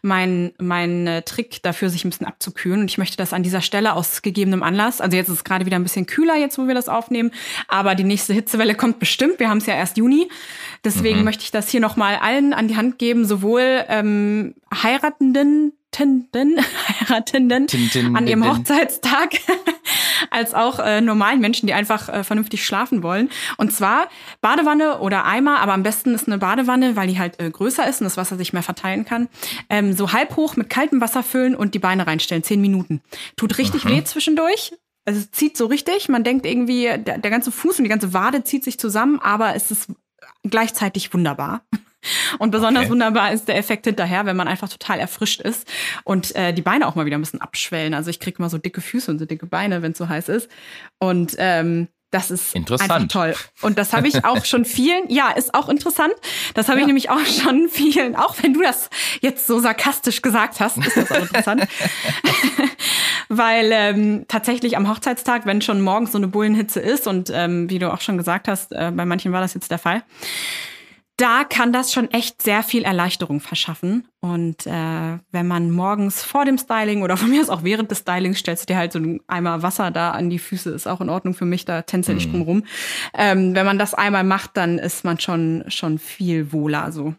mein, 0.00 0.52
mein 0.58 1.06
äh, 1.06 1.20
Trick 1.20 1.62
dafür, 1.62 1.90
sich 1.90 2.06
ein 2.06 2.10
bisschen 2.10 2.26
abzukühlen. 2.26 2.80
Und 2.80 2.90
ich 2.90 2.96
möchte 2.96 3.18
das 3.18 3.34
an 3.34 3.42
dieser 3.42 3.60
Stelle 3.60 3.92
aus 3.92 4.22
gegebenem 4.22 4.62
Anlass, 4.62 5.02
also 5.02 5.14
jetzt 5.14 5.28
ist 5.28 5.34
es 5.34 5.44
gerade 5.44 5.66
wieder 5.66 5.76
ein 5.76 5.82
bisschen 5.82 6.06
kühler, 6.06 6.36
jetzt 6.36 6.56
wo 6.56 6.66
wir 6.66 6.74
das 6.74 6.88
aufnehmen, 6.88 7.32
aber 7.68 7.94
die 7.94 8.04
nächste 8.04 8.32
Hitzewelle 8.32 8.74
kommt 8.74 8.98
bestimmt. 8.98 9.38
Wir 9.38 9.50
haben 9.50 9.58
es 9.58 9.66
ja 9.66 9.74
erst 9.74 9.98
Juni. 9.98 10.30
Deswegen 10.84 11.18
mhm. 11.18 11.24
möchte 11.24 11.44
ich 11.44 11.50
das 11.50 11.68
hier 11.68 11.80
nochmal 11.80 12.16
allen 12.16 12.54
an 12.54 12.68
die 12.68 12.76
Hand 12.76 12.98
geben, 12.98 13.26
sowohl 13.26 13.84
ähm, 13.88 14.54
Heiratenden, 14.74 15.74
Heiratenden, 15.96 16.58
Heiratenden 17.00 18.16
an 18.16 18.26
ihrem 18.26 18.48
Hochzeitstag, 18.48 19.30
als 20.30 20.54
auch 20.54 20.78
äh, 20.78 21.00
normalen 21.00 21.40
Menschen, 21.40 21.66
die 21.66 21.72
einfach 21.72 22.08
äh, 22.08 22.24
vernünftig 22.24 22.64
schlafen 22.64 23.02
wollen. 23.02 23.30
Und 23.56 23.72
zwar 23.72 24.08
Badewanne 24.40 25.00
oder 25.00 25.24
Eimer, 25.24 25.60
aber 25.60 25.72
am 25.72 25.82
besten 25.82 26.14
ist 26.14 26.26
eine 26.26 26.38
Badewanne, 26.38 26.96
weil 26.96 27.08
die 27.08 27.18
halt 27.18 27.40
äh, 27.40 27.50
größer 27.50 27.88
ist 27.88 28.00
und 28.00 28.04
das 28.04 28.16
Wasser 28.16 28.36
sich 28.36 28.52
mehr 28.52 28.62
verteilen 28.62 29.04
kann. 29.04 29.28
Ähm, 29.70 29.92
so 29.94 30.12
halb 30.12 30.36
hoch 30.36 30.56
mit 30.56 30.70
kaltem 30.70 31.00
Wasser 31.00 31.22
füllen 31.22 31.54
und 31.54 31.74
die 31.74 31.78
Beine 31.78 32.06
reinstellen, 32.06 32.42
zehn 32.42 32.60
Minuten. 32.60 33.00
Tut 33.36 33.58
richtig 33.58 33.84
Aha. 33.84 33.90
weh 33.90 34.04
zwischendurch. 34.04 34.72
Also 35.04 35.20
es 35.20 35.30
zieht 35.30 35.56
so 35.56 35.66
richtig. 35.66 36.08
Man 36.08 36.22
denkt 36.22 36.44
irgendwie, 36.44 36.82
der, 36.98 37.18
der 37.18 37.30
ganze 37.30 37.50
Fuß 37.50 37.78
und 37.78 37.84
die 37.84 37.90
ganze 37.90 38.12
Wade 38.12 38.44
zieht 38.44 38.62
sich 38.62 38.78
zusammen, 38.78 39.18
aber 39.20 39.54
es 39.54 39.70
ist 39.70 39.88
gleichzeitig 40.44 41.12
wunderbar. 41.14 41.62
Und 42.38 42.50
besonders 42.50 42.84
okay. 42.84 42.92
wunderbar 42.92 43.32
ist 43.32 43.48
der 43.48 43.56
Effekt 43.56 43.86
hinterher, 43.86 44.26
wenn 44.26 44.36
man 44.36 44.48
einfach 44.48 44.68
total 44.68 44.98
erfrischt 44.98 45.40
ist 45.40 45.68
und 46.04 46.34
äh, 46.36 46.52
die 46.52 46.62
Beine 46.62 46.86
auch 46.86 46.94
mal 46.94 47.06
wieder 47.06 47.18
ein 47.18 47.22
bisschen 47.22 47.40
abschwellen. 47.40 47.94
Also 47.94 48.10
ich 48.10 48.20
kriege 48.20 48.40
mal 48.42 48.50
so 48.50 48.58
dicke 48.58 48.80
Füße 48.80 49.10
und 49.10 49.18
so 49.18 49.26
dicke 49.26 49.46
Beine, 49.46 49.82
wenn 49.82 49.92
es 49.92 49.98
so 49.98 50.08
heiß 50.08 50.28
ist. 50.28 50.48
Und 50.98 51.34
ähm, 51.38 51.88
das 52.10 52.30
ist 52.30 52.56
einfach 52.56 53.06
toll. 53.08 53.34
Und 53.60 53.76
das 53.76 53.92
habe 53.92 54.08
ich 54.08 54.24
auch 54.24 54.44
schon 54.46 54.64
vielen, 54.64 55.10
ja, 55.10 55.30
ist 55.30 55.52
auch 55.54 55.68
interessant. 55.68 56.14
Das 56.54 56.68
habe 56.68 56.78
ja. 56.78 56.82
ich 56.82 56.86
nämlich 56.86 57.10
auch 57.10 57.24
schon 57.26 57.68
vielen, 57.68 58.16
auch 58.16 58.34
wenn 58.42 58.54
du 58.54 58.62
das 58.62 58.88
jetzt 59.20 59.46
so 59.46 59.60
sarkastisch 59.60 60.22
gesagt 60.22 60.58
hast, 60.60 60.78
ist 60.78 60.96
das 60.96 61.12
auch 61.12 61.20
interessant. 61.20 61.68
Weil 63.28 63.70
ähm, 63.72 64.24
tatsächlich 64.26 64.78
am 64.78 64.88
Hochzeitstag, 64.88 65.44
wenn 65.44 65.60
schon 65.60 65.82
morgens 65.82 66.12
so 66.12 66.18
eine 66.18 66.28
Bullenhitze 66.28 66.80
ist 66.80 67.06
und 67.06 67.30
ähm, 67.30 67.68
wie 67.68 67.78
du 67.78 67.92
auch 67.92 68.00
schon 68.00 68.16
gesagt 68.16 68.48
hast, 68.48 68.72
äh, 68.72 68.90
bei 68.90 69.04
manchen 69.04 69.32
war 69.32 69.42
das 69.42 69.52
jetzt 69.52 69.70
der 69.70 69.78
Fall, 69.78 70.02
da 71.18 71.42
kann 71.42 71.72
das 71.72 71.92
schon 71.92 72.10
echt 72.12 72.42
sehr 72.42 72.62
viel 72.62 72.84
Erleichterung 72.84 73.40
verschaffen. 73.40 74.06
Und 74.20 74.66
äh, 74.66 75.18
wenn 75.30 75.46
man 75.48 75.70
morgens 75.70 76.22
vor 76.22 76.44
dem 76.44 76.58
Styling 76.58 77.02
oder 77.02 77.16
von 77.16 77.28
mir 77.28 77.42
aus 77.42 77.50
auch 77.50 77.64
während 77.64 77.90
des 77.90 77.98
Stylings 77.98 78.38
stellst 78.38 78.62
du 78.62 78.72
dir 78.72 78.78
halt 78.78 78.92
so 78.92 79.00
ein 79.00 79.20
Eimer 79.26 79.62
Wasser 79.62 79.90
da 79.90 80.12
an 80.12 80.30
die 80.30 80.38
Füße, 80.38 80.70
ist 80.70 80.86
auch 80.86 81.00
in 81.00 81.10
Ordnung 81.10 81.34
für 81.34 81.44
mich, 81.44 81.64
da 81.64 81.82
tänzel 81.82 82.16
ich 82.16 82.28
mm. 82.28 82.30
drum 82.30 82.42
rum. 82.42 82.64
Ähm, 83.14 83.54
wenn 83.54 83.66
man 83.66 83.78
das 83.78 83.94
einmal 83.94 84.22
macht, 84.22 84.56
dann 84.56 84.78
ist 84.78 85.04
man 85.04 85.18
schon, 85.18 85.64
schon 85.66 85.98
viel 85.98 86.52
wohler. 86.52 86.92
So 86.92 87.14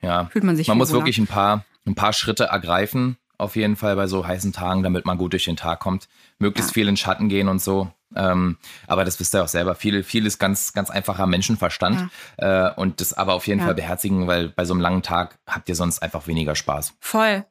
ja, 0.00 0.26
fühlt 0.26 0.44
man 0.44 0.56
sich. 0.56 0.68
Man 0.68 0.78
muss 0.78 0.90
wohler. 0.90 1.00
wirklich 1.00 1.18
ein 1.18 1.26
paar, 1.26 1.64
ein 1.86 1.96
paar 1.96 2.12
Schritte 2.12 2.44
ergreifen, 2.44 3.16
auf 3.40 3.56
jeden 3.56 3.76
Fall 3.76 3.96
bei 3.96 4.06
so 4.06 4.26
heißen 4.26 4.52
Tagen, 4.52 4.82
damit 4.82 5.06
man 5.06 5.18
gut 5.18 5.32
durch 5.32 5.44
den 5.44 5.56
Tag 5.56 5.80
kommt. 5.80 6.08
Möglichst 6.38 6.70
ja. 6.70 6.74
viel 6.74 6.88
in 6.88 6.96
Schatten 6.96 7.28
gehen 7.28 7.48
und 7.48 7.60
so. 7.60 7.90
Ähm, 8.14 8.58
aber 8.86 9.04
das 9.04 9.20
wisst 9.20 9.34
ihr 9.34 9.42
auch 9.42 9.48
selber. 9.48 9.74
Viel, 9.74 10.02
viel 10.02 10.26
ist 10.26 10.38
ganz, 10.38 10.72
ganz 10.72 10.90
einfacher 10.90 11.26
Menschenverstand. 11.26 12.10
Ja. 12.40 12.68
Äh, 12.68 12.74
und 12.74 13.00
das 13.00 13.12
aber 13.14 13.34
auf 13.34 13.46
jeden 13.46 13.60
ja. 13.60 13.66
Fall 13.66 13.74
beherzigen, 13.74 14.26
weil 14.26 14.48
bei 14.48 14.64
so 14.64 14.74
einem 14.74 14.80
langen 14.80 15.02
Tag 15.02 15.38
habt 15.46 15.68
ihr 15.68 15.74
sonst 15.74 16.00
einfach 16.02 16.26
weniger 16.26 16.54
Spaß. 16.54 16.94
Voll. 17.00 17.44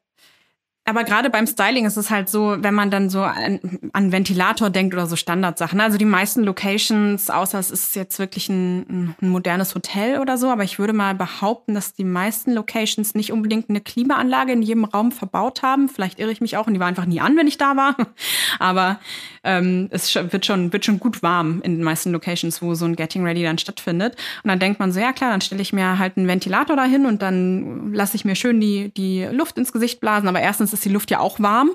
Aber 0.90 1.04
gerade 1.04 1.30
beim 1.30 1.46
Styling 1.46 1.86
ist 1.86 1.98
es 1.98 2.10
halt 2.10 2.30
so, 2.30 2.58
wenn 2.60 2.74
man 2.74 2.90
dann 2.90 3.12
so 3.12 3.22
an, 3.22 3.60
an 3.94 4.12
Ventilator 4.12 4.72
denkt 4.72 4.96
oder 4.96 5.06
so 5.06 5.16
Standardsachen. 5.16 5.80
Also 5.80 6.00
die 6.00 6.06
meisten 6.06 6.44
Locations, 6.44 7.30
außer 7.30 7.60
es 7.60 7.70
ist 7.70 7.96
jetzt 7.96 8.18
wirklich 8.18 8.50
ein, 8.50 9.16
ein, 9.22 9.30
modernes 9.30 9.76
Hotel 9.76 10.20
oder 10.20 10.40
so, 10.40 10.50
aber 10.50 10.64
ich 10.64 10.80
würde 10.80 10.94
mal 10.94 11.14
behaupten, 11.14 11.76
dass 11.76 11.94
die 11.94 12.04
meisten 12.04 12.54
Locations 12.54 13.14
nicht 13.14 13.32
unbedingt 13.32 13.70
eine 13.70 13.82
Klimaanlage 13.82 14.52
in 14.52 14.64
jedem 14.64 14.84
Raum 14.84 15.12
verbaut 15.12 15.62
haben. 15.62 15.90
Vielleicht 15.90 16.18
irre 16.18 16.32
ich 16.32 16.42
mich 16.42 16.58
auch 16.58 16.66
und 16.66 16.74
die 16.74 16.80
war 16.80 16.88
einfach 16.88 17.06
nie 17.06 17.22
an, 17.22 17.38
wenn 17.38 17.46
ich 17.46 17.60
da 17.60 17.78
war. 17.78 17.96
Aber 18.60 19.00
ähm, 19.44 19.90
es 19.92 20.16
wird 20.16 20.48
schon, 20.48 20.74
wird 20.74 20.86
schon 20.86 21.00
gut 21.00 21.22
warm 21.22 21.62
in 21.64 21.76
den 21.76 21.84
meisten 21.84 22.12
Locations, 22.12 22.64
wo 22.64 22.74
so 22.74 22.86
ein 22.86 22.96
Getting 22.96 23.24
Ready 23.24 23.44
dann 23.44 23.60
stattfindet. 23.60 24.16
Und 24.44 24.48
dann 24.48 24.58
denkt 24.58 24.80
man 24.80 24.92
so, 24.92 25.00
ja 25.00 25.14
klar, 25.14 25.30
dann 25.30 25.42
stelle 25.42 25.62
ich 25.62 25.72
mir 25.72 26.00
halt 26.00 26.18
einen 26.18 26.28
Ventilator 26.28 26.76
dahin 26.76 27.06
und 27.06 27.22
dann 27.22 27.94
lasse 27.94 28.16
ich 28.16 28.26
mir 28.26 28.34
schön 28.34 28.60
die, 28.60 28.92
die 28.92 29.26
Luft 29.32 29.60
ins 29.60 29.72
Gesicht 29.72 30.00
blasen. 30.00 30.28
Aber 30.28 30.40
erstens 30.40 30.74
ist 30.74 30.79
ist 30.80 30.86
die 30.86 30.90
Luft 30.90 31.12
ja 31.12 31.20
auch 31.20 31.40
warm. 31.40 31.72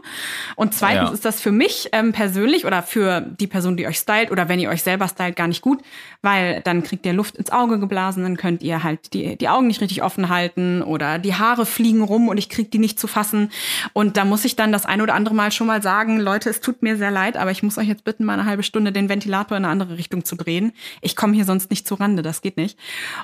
Und 0.56 0.74
zweitens 0.74 1.08
ja. 1.10 1.14
ist 1.14 1.24
das 1.24 1.40
für 1.40 1.52
mich 1.52 1.88
ähm, 1.92 2.12
persönlich 2.12 2.64
oder 2.64 2.82
für 2.82 3.20
die 3.20 3.46
Person, 3.46 3.76
die 3.76 3.86
euch 3.86 3.98
stylt 3.98 4.30
oder 4.30 4.48
wenn 4.48 4.58
ihr 4.58 4.70
euch 4.70 4.82
selber 4.82 5.06
stylt, 5.08 5.36
gar 5.36 5.48
nicht 5.48 5.62
gut, 5.62 5.82
weil 6.22 6.60
dann 6.62 6.82
kriegt 6.82 7.06
ihr 7.06 7.12
Luft 7.12 7.36
ins 7.36 7.50
Auge 7.50 7.78
geblasen, 7.78 8.22
dann 8.22 8.36
könnt 8.36 8.62
ihr 8.62 8.82
halt 8.82 9.12
die, 9.14 9.36
die 9.36 9.48
Augen 9.48 9.66
nicht 9.66 9.80
richtig 9.80 10.02
offen 10.02 10.28
halten 10.28 10.82
oder 10.82 11.18
die 11.18 11.34
Haare 11.34 11.66
fliegen 11.66 12.02
rum 12.02 12.28
und 12.28 12.38
ich 12.38 12.48
krieg 12.48 12.70
die 12.70 12.78
nicht 12.78 12.98
zu 12.98 13.06
fassen. 13.06 13.50
Und 13.92 14.16
da 14.16 14.24
muss 14.24 14.44
ich 14.44 14.56
dann 14.56 14.72
das 14.72 14.86
ein 14.86 15.00
oder 15.00 15.14
andere 15.14 15.34
Mal 15.34 15.52
schon 15.52 15.66
mal 15.66 15.82
sagen, 15.82 16.18
Leute, 16.18 16.50
es 16.50 16.60
tut 16.60 16.82
mir 16.82 16.96
sehr 16.96 17.10
leid, 17.10 17.36
aber 17.36 17.50
ich 17.50 17.62
muss 17.62 17.78
euch 17.78 17.88
jetzt 17.88 18.04
bitten, 18.04 18.24
mal 18.24 18.34
eine 18.34 18.46
halbe 18.46 18.62
Stunde 18.62 18.92
den 18.92 19.08
Ventilator 19.08 19.56
in 19.56 19.64
eine 19.64 19.72
andere 19.72 19.98
Richtung 19.98 20.24
zu 20.24 20.36
drehen. 20.36 20.72
Ich 21.00 21.16
komme 21.16 21.34
hier 21.34 21.44
sonst 21.44 21.70
nicht 21.70 21.86
zu 21.86 21.94
Rande, 21.94 22.22
das 22.22 22.42
geht 22.42 22.56
nicht. 22.56 22.78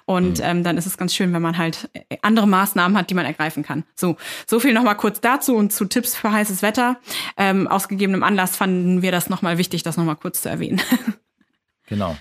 Und 0.05 0.39
mhm. 0.39 0.45
ähm, 0.45 0.65
dann 0.65 0.77
ist 0.77 0.87
es 0.87 0.97
ganz 0.97 1.15
schön, 1.15 1.33
wenn 1.33 1.43
man 1.43 1.57
halt 1.59 1.89
andere 2.23 2.47
Maßnahmen 2.47 2.97
hat, 2.97 3.11
die 3.11 3.15
man 3.15 3.25
ergreifen 3.25 3.63
kann. 3.63 3.85
So, 3.95 4.17
so 4.47 4.61
viel 4.61 4.73
nochmal 4.73 4.97
kurz 4.97 5.21
dazu 5.21 5.57
und 5.57 5.70
zu 5.71 5.85
Tipps 5.85 6.15
für 6.15 6.33
heißes 6.33 6.63
Wetter. 6.63 7.01
Ähm, 7.37 7.69
aus 7.69 7.89
gegebenem 7.89 8.23
Anlass 8.23 8.57
fanden 8.57 9.03
wir 9.03 9.13
das 9.13 9.29
nochmal 9.29 9.59
wichtig, 9.59 9.83
das 9.83 9.97
nochmal 9.97 10.17
kurz 10.17 10.43
zu 10.43 10.49
erwähnen. 10.49 10.81
Genau. 11.87 12.17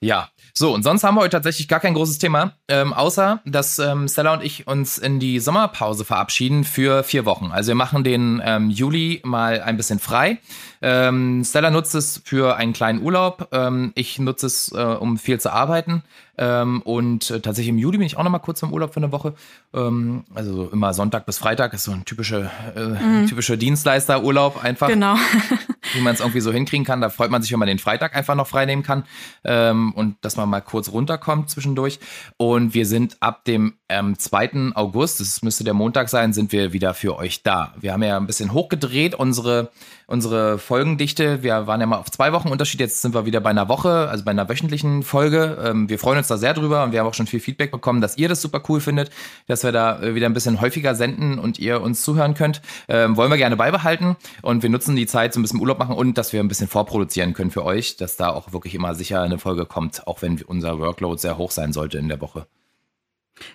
Ja, 0.00 0.30
so, 0.58 0.72
und 0.72 0.84
sonst 0.84 1.04
haben 1.04 1.16
wir 1.16 1.20
heute 1.20 1.36
tatsächlich 1.36 1.68
gar 1.68 1.80
kein 1.80 1.92
großes 1.92 2.16
Thema, 2.16 2.52
ähm, 2.68 2.94
außer 2.94 3.42
dass 3.44 3.78
ähm, 3.78 4.08
Stella 4.08 4.32
und 4.32 4.42
ich 4.42 4.66
uns 4.66 4.96
in 4.96 5.20
die 5.20 5.38
Sommerpause 5.38 6.06
verabschieden 6.06 6.64
für 6.64 7.04
vier 7.04 7.26
Wochen. 7.26 7.50
Also 7.52 7.68
wir 7.68 7.74
machen 7.74 8.04
den 8.04 8.40
ähm, 8.42 8.70
Juli 8.70 9.20
mal 9.22 9.60
ein 9.60 9.76
bisschen 9.76 9.98
frei. 9.98 10.38
Ähm, 10.80 11.42
Stella 11.44 11.70
nutzt 11.70 11.94
es 11.94 12.22
für 12.24 12.56
einen 12.56 12.72
kleinen 12.72 13.02
Urlaub. 13.02 13.48
Ähm, 13.52 13.92
ich 13.96 14.18
nutze 14.18 14.46
es, 14.46 14.72
äh, 14.72 14.78
um 14.78 15.18
viel 15.18 15.38
zu 15.38 15.52
arbeiten. 15.52 16.02
Ähm, 16.38 16.80
und 16.82 17.30
äh, 17.30 17.40
tatsächlich 17.40 17.68
im 17.68 17.78
Juli 17.78 17.98
bin 17.98 18.06
ich 18.06 18.16
auch 18.16 18.24
noch 18.24 18.30
mal 18.30 18.38
kurz 18.38 18.62
im 18.62 18.72
Urlaub 18.72 18.94
für 18.94 19.00
eine 19.00 19.12
Woche. 19.12 19.34
Ähm, 19.74 20.24
also 20.34 20.70
immer 20.72 20.94
Sonntag 20.94 21.26
bis 21.26 21.36
Freitag 21.36 21.74
ist 21.74 21.84
so 21.84 21.92
ein 21.92 22.06
typischer, 22.06 22.50
äh, 22.74 22.80
mhm. 22.80 23.26
typischer 23.26 23.58
Dienstleisterurlaub 23.58 24.64
einfach. 24.64 24.88
Genau. 24.88 25.16
wie 25.96 26.00
man 26.00 26.14
es 26.14 26.20
irgendwie 26.20 26.40
so 26.40 26.52
hinkriegen 26.52 26.84
kann. 26.84 27.00
Da 27.00 27.10
freut 27.10 27.30
man 27.30 27.42
sich, 27.42 27.52
wenn 27.52 27.58
man 27.58 27.68
den 27.68 27.78
Freitag 27.78 28.14
einfach 28.14 28.34
noch 28.34 28.46
frei 28.46 28.66
nehmen 28.66 28.82
kann 28.82 29.04
ähm, 29.44 29.92
und 29.92 30.16
dass 30.22 30.36
man 30.36 30.48
mal 30.48 30.60
kurz 30.60 30.90
runterkommt 30.90 31.50
zwischendurch. 31.50 31.98
Und 32.36 32.74
wir 32.74 32.86
sind 32.86 33.16
ab 33.20 33.44
dem 33.44 33.74
ähm, 33.88 34.18
2. 34.18 34.72
August, 34.74 35.20
das 35.20 35.42
müsste 35.42 35.62
der 35.62 35.74
Montag 35.74 36.08
sein, 36.08 36.32
sind 36.32 36.50
wir 36.50 36.72
wieder 36.72 36.92
für 36.92 37.16
euch 37.16 37.42
da. 37.42 37.72
Wir 37.80 37.92
haben 37.92 38.02
ja 38.02 38.16
ein 38.16 38.26
bisschen 38.26 38.52
hochgedreht, 38.52 39.14
unsere, 39.14 39.70
unsere 40.08 40.58
Folgendichte. 40.58 41.44
Wir 41.44 41.68
waren 41.68 41.80
ja 41.80 41.86
mal 41.86 41.98
auf 41.98 42.10
zwei 42.10 42.32
Wochen 42.32 42.48
Unterschied, 42.48 42.80
jetzt 42.80 43.02
sind 43.02 43.14
wir 43.14 43.26
wieder 43.26 43.40
bei 43.40 43.50
einer 43.50 43.68
Woche, 43.68 44.08
also 44.08 44.24
bei 44.24 44.32
einer 44.32 44.48
wöchentlichen 44.48 45.04
Folge. 45.04 45.58
Ähm, 45.64 45.88
wir 45.88 46.00
freuen 46.00 46.18
uns 46.18 46.26
da 46.26 46.36
sehr 46.36 46.52
drüber 46.52 46.82
und 46.82 46.92
wir 46.92 47.00
haben 47.00 47.06
auch 47.06 47.14
schon 47.14 47.28
viel 47.28 47.38
Feedback 47.38 47.70
bekommen, 47.70 48.00
dass 48.00 48.18
ihr 48.18 48.28
das 48.28 48.42
super 48.42 48.60
cool 48.68 48.80
findet, 48.80 49.10
dass 49.46 49.62
wir 49.62 49.70
da 49.70 50.02
äh, 50.02 50.16
wieder 50.16 50.26
ein 50.26 50.34
bisschen 50.34 50.60
häufiger 50.60 50.96
senden 50.96 51.38
und 51.38 51.60
ihr 51.60 51.80
uns 51.80 52.02
zuhören 52.02 52.34
könnt. 52.34 52.62
Ähm, 52.88 53.16
wollen 53.16 53.30
wir 53.30 53.36
gerne 53.36 53.56
beibehalten 53.56 54.16
und 54.42 54.64
wir 54.64 54.70
nutzen 54.70 54.96
die 54.96 55.06
Zeit, 55.06 55.32
so 55.32 55.38
ein 55.38 55.42
bisschen 55.42 55.60
Urlaub 55.60 55.78
machen 55.78 55.94
und 55.94 56.18
dass 56.18 56.32
wir 56.32 56.40
ein 56.40 56.48
bisschen 56.48 56.68
vorproduzieren 56.68 57.34
können 57.34 57.52
für 57.52 57.64
euch, 57.64 57.96
dass 57.96 58.16
da 58.16 58.30
auch 58.30 58.52
wirklich 58.52 58.74
immer 58.74 58.96
sicher 58.96 59.22
eine 59.22 59.38
Folge 59.38 59.64
kommt, 59.64 60.08
auch 60.08 60.22
wenn 60.22 60.42
unser 60.42 60.80
Workload 60.80 61.20
sehr 61.20 61.38
hoch 61.38 61.52
sein 61.52 61.72
sollte 61.72 61.98
in 61.98 62.08
der 62.08 62.20
Woche. 62.20 62.46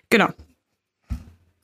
Genau. 0.09 0.29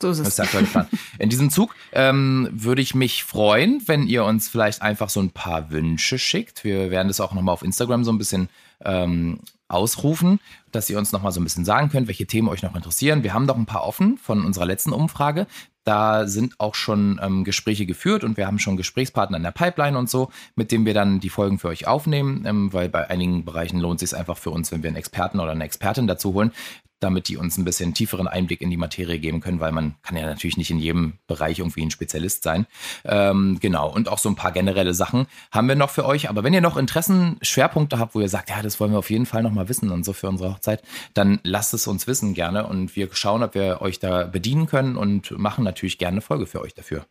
So 0.02 0.12
ist 0.12 0.20
es. 0.20 0.36
Das 0.36 0.46
ist 0.46 0.54
der 0.54 0.62
Plan. 0.62 0.88
In 1.18 1.30
diesem 1.30 1.50
Zug 1.50 1.76
ähm, 1.92 2.50
würde 2.52 2.82
ich 2.82 2.94
mich 2.94 3.24
freuen, 3.24 3.82
wenn 3.88 4.06
ihr 4.08 4.26
uns 4.26 4.48
vielleicht 4.48 4.82
einfach 4.82 5.10
so 5.10 5.20
ein 5.20 5.32
paar 5.32 5.72
Wünsche 5.72 6.20
schickt. 6.20 6.64
Wir 6.64 6.92
werden 6.92 7.08
das 7.08 7.20
auch 7.20 7.34
nochmal 7.34 7.54
auf 7.54 7.64
Instagram 7.64 8.04
so 8.04 8.12
ein 8.12 8.20
bisschen 8.20 8.50
ähm, 8.86 9.40
ausrufen, 9.68 10.40
dass 10.72 10.90
ihr 10.90 10.98
uns 11.00 11.12
nochmal 11.12 11.32
so 11.32 11.42
ein 11.42 11.44
bisschen 11.44 11.66
sagen 11.66 11.90
könnt, 11.90 12.08
welche 12.08 12.28
Themen 12.28 12.48
euch 12.48 12.62
noch 12.62 12.76
interessieren. 12.76 13.24
Wir 13.24 13.34
haben 13.34 13.46
noch 13.46 13.58
ein 13.58 13.66
paar 13.66 13.84
offen 13.84 14.18
von 14.18 14.46
unserer 14.46 14.66
letzten 14.66 14.94
Umfrage. 14.94 15.48
Da 15.84 16.28
sind 16.28 16.60
auch 16.60 16.76
schon 16.76 17.20
ähm, 17.24 17.44
Gespräche 17.44 17.86
geführt 17.86 18.24
und 18.24 18.38
wir 18.38 18.46
haben 18.46 18.60
schon 18.60 18.78
Gesprächspartner 18.78 19.38
in 19.38 19.44
der 19.44 19.52
Pipeline 19.52 19.98
und 19.98 20.10
so, 20.10 20.30
mit 20.56 20.72
denen 20.72 20.86
wir 20.86 20.94
dann 20.94 21.22
die 21.22 21.30
Folgen 21.30 21.60
für 21.60 21.70
euch 21.70 21.88
aufnehmen, 21.88 22.44
ähm, 22.46 22.74
weil 22.74 22.90
bei 22.90 23.10
einigen 23.10 23.46
Bereichen 23.46 23.80
lohnt 23.80 24.02
es 24.02 24.10
sich 24.10 24.20
einfach 24.20 24.38
für 24.38 24.52
uns, 24.52 24.72
wenn 24.72 24.84
wir 24.84 24.90
einen 24.90 24.98
Experten 24.98 25.40
oder 25.40 25.52
eine 25.52 25.64
Expertin 25.64 26.06
dazu 26.06 26.34
holen, 26.34 26.52
damit 27.00 27.28
die 27.28 27.38
uns 27.38 27.58
ein 27.58 27.66
bisschen 27.66 27.94
tieferen 27.94 28.28
Einblick 28.28 28.62
in 28.62 28.70
die 28.70 28.78
Materie 28.78 29.20
geben 29.20 29.40
können, 29.40 29.60
weil 29.60 29.72
man 29.72 29.96
kann 30.02 30.18
ja 30.18 30.26
natürlich 30.26 30.58
nicht 30.58 30.72
in 30.72 30.80
jedem 30.80 31.14
Bereich 31.28 31.60
irgendwie 31.60 31.84
ein 31.84 31.92
Spezialist 31.92 32.44
sein. 32.44 32.66
Ähm, 33.06 33.60
genau, 33.62 33.90
und 33.92 34.10
auch 34.10 34.18
so 34.18 34.30
ein 34.30 34.36
paar 34.36 34.52
generelle 34.52 34.94
Sachen 34.94 35.28
haben 35.52 35.68
wir 35.68 35.76
noch 35.76 35.90
für 35.90 36.06
euch. 36.06 36.30
Aber 36.30 36.44
wenn 36.44 36.54
ihr 36.54 36.62
noch 36.62 36.78
Interessen, 36.78 37.38
Schwerpunkte 37.42 38.00
habt, 38.00 38.16
wo 38.16 38.22
ihr 38.22 38.30
sagt, 38.30 38.50
ja, 38.50 38.62
das 38.62 38.80
wollen 38.80 38.92
wir 38.92 39.00
auf 39.00 39.10
jeden 39.10 39.26
Fall 39.26 39.44
noch 39.44 39.52
mal 39.52 39.70
wissen 39.70 39.92
und 39.92 40.04
so 40.04 40.14
für 40.14 40.28
unsere 40.28 40.52
Hochzeit, 40.54 40.84
dann 41.14 41.40
lasst 41.44 41.74
es 41.74 41.88
uns 41.88 42.08
wissen 42.08 42.34
gerne 42.34 42.68
und 42.68 42.96
wir 42.96 43.10
schauen, 43.14 43.44
ob 43.44 43.54
wir 43.56 43.82
euch 43.82 44.00
da 44.00 44.26
bedienen 44.26 44.66
können 44.66 44.98
und 44.98 45.32
machen 45.38 45.64
natürlich 45.64 45.98
gerne 45.98 46.16
eine 46.16 46.22
Folge 46.22 46.48
für 46.48 46.62
euch 46.62 46.74
dafür. 46.74 47.06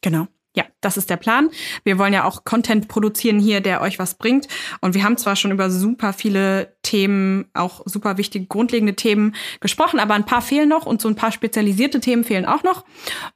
Genau. 0.00 0.28
Ja, 0.56 0.64
das 0.80 0.96
ist 0.96 1.10
der 1.10 1.18
Plan. 1.18 1.50
Wir 1.84 1.98
wollen 1.98 2.12
ja 2.12 2.24
auch 2.24 2.44
Content 2.44 2.88
produzieren 2.88 3.38
hier, 3.38 3.60
der 3.60 3.82
euch 3.82 3.98
was 3.98 4.14
bringt. 4.14 4.48
Und 4.80 4.94
wir 4.94 5.04
haben 5.04 5.18
zwar 5.18 5.36
schon 5.36 5.52
über 5.52 5.70
super 5.70 6.12
viele 6.12 6.74
Themen, 6.82 7.46
auch 7.52 7.82
super 7.84 8.16
wichtige, 8.16 8.46
grundlegende 8.46 8.94
Themen 8.94 9.34
gesprochen, 9.60 10.00
aber 10.00 10.14
ein 10.14 10.24
paar 10.24 10.40
fehlen 10.40 10.68
noch 10.70 10.86
und 10.86 11.02
so 11.02 11.08
ein 11.08 11.16
paar 11.16 11.32
spezialisierte 11.32 12.00
Themen 12.00 12.24
fehlen 12.24 12.46
auch 12.46 12.62
noch. 12.62 12.86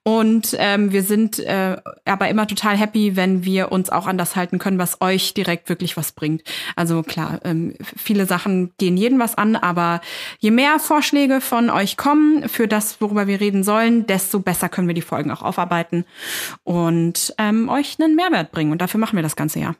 Und 0.04 0.56
ähm, 0.58 0.90
wir 0.90 1.02
sind 1.02 1.38
äh, 1.38 1.76
aber 2.06 2.28
immer 2.28 2.46
total 2.46 2.78
happy, 2.78 3.14
wenn 3.14 3.44
wir 3.44 3.72
uns 3.72 3.90
auch 3.90 4.06
an 4.06 4.16
das 4.16 4.34
halten 4.34 4.58
können, 4.58 4.78
was 4.78 5.02
euch 5.02 5.34
direkt 5.34 5.68
wirklich 5.68 5.98
was 5.98 6.12
bringt. 6.12 6.42
Also 6.76 7.02
klar, 7.02 7.40
ähm, 7.44 7.74
viele 7.80 8.24
Sachen 8.24 8.72
gehen 8.78 8.96
jeden 8.96 9.18
was 9.18 9.36
an, 9.36 9.54
aber 9.54 10.00
je 10.38 10.50
mehr 10.50 10.78
Vorschläge 10.78 11.42
von 11.42 11.68
euch 11.68 11.98
kommen 11.98 12.48
für 12.48 12.66
das, 12.66 13.02
worüber 13.02 13.26
wir 13.26 13.38
reden 13.38 13.64
sollen, 13.64 14.06
desto 14.06 14.40
besser 14.40 14.70
können 14.70 14.88
wir 14.88 14.94
die 14.94 15.02
Folgen 15.02 15.30
auch 15.30 15.42
aufarbeiten. 15.42 16.06
Und 16.64 17.01
und 17.02 17.34
ähm, 17.38 17.68
euch 17.68 17.96
einen 17.98 18.14
Mehrwert 18.14 18.52
bringen. 18.52 18.72
Und 18.72 18.80
dafür 18.80 19.00
machen 19.00 19.16
wir 19.16 19.22
das 19.22 19.36
ganze 19.36 19.60
Jahr. 19.60 19.74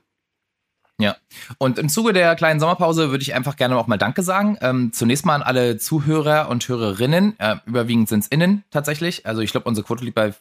Ja, 0.98 1.16
und 1.58 1.78
im 1.78 1.88
Zuge 1.88 2.12
der 2.12 2.36
kleinen 2.36 2.60
Sommerpause 2.60 3.10
würde 3.10 3.22
ich 3.22 3.34
einfach 3.34 3.56
gerne 3.56 3.76
auch 3.76 3.86
mal 3.86 3.96
Danke 3.96 4.22
sagen. 4.22 4.58
Ähm, 4.60 4.92
zunächst 4.92 5.24
mal 5.24 5.34
an 5.36 5.42
alle 5.42 5.78
Zuhörer 5.78 6.48
und 6.48 6.68
Hörerinnen. 6.68 7.38
Äh, 7.38 7.56
überwiegend 7.66 8.08
sind 8.08 8.20
es 8.20 8.28
innen 8.28 8.64
tatsächlich. 8.70 9.26
Also 9.26 9.40
ich 9.40 9.50
glaube, 9.50 9.68
unsere 9.68 9.86
Quote 9.86 10.04
liegt 10.04 10.14
bei 10.14 10.34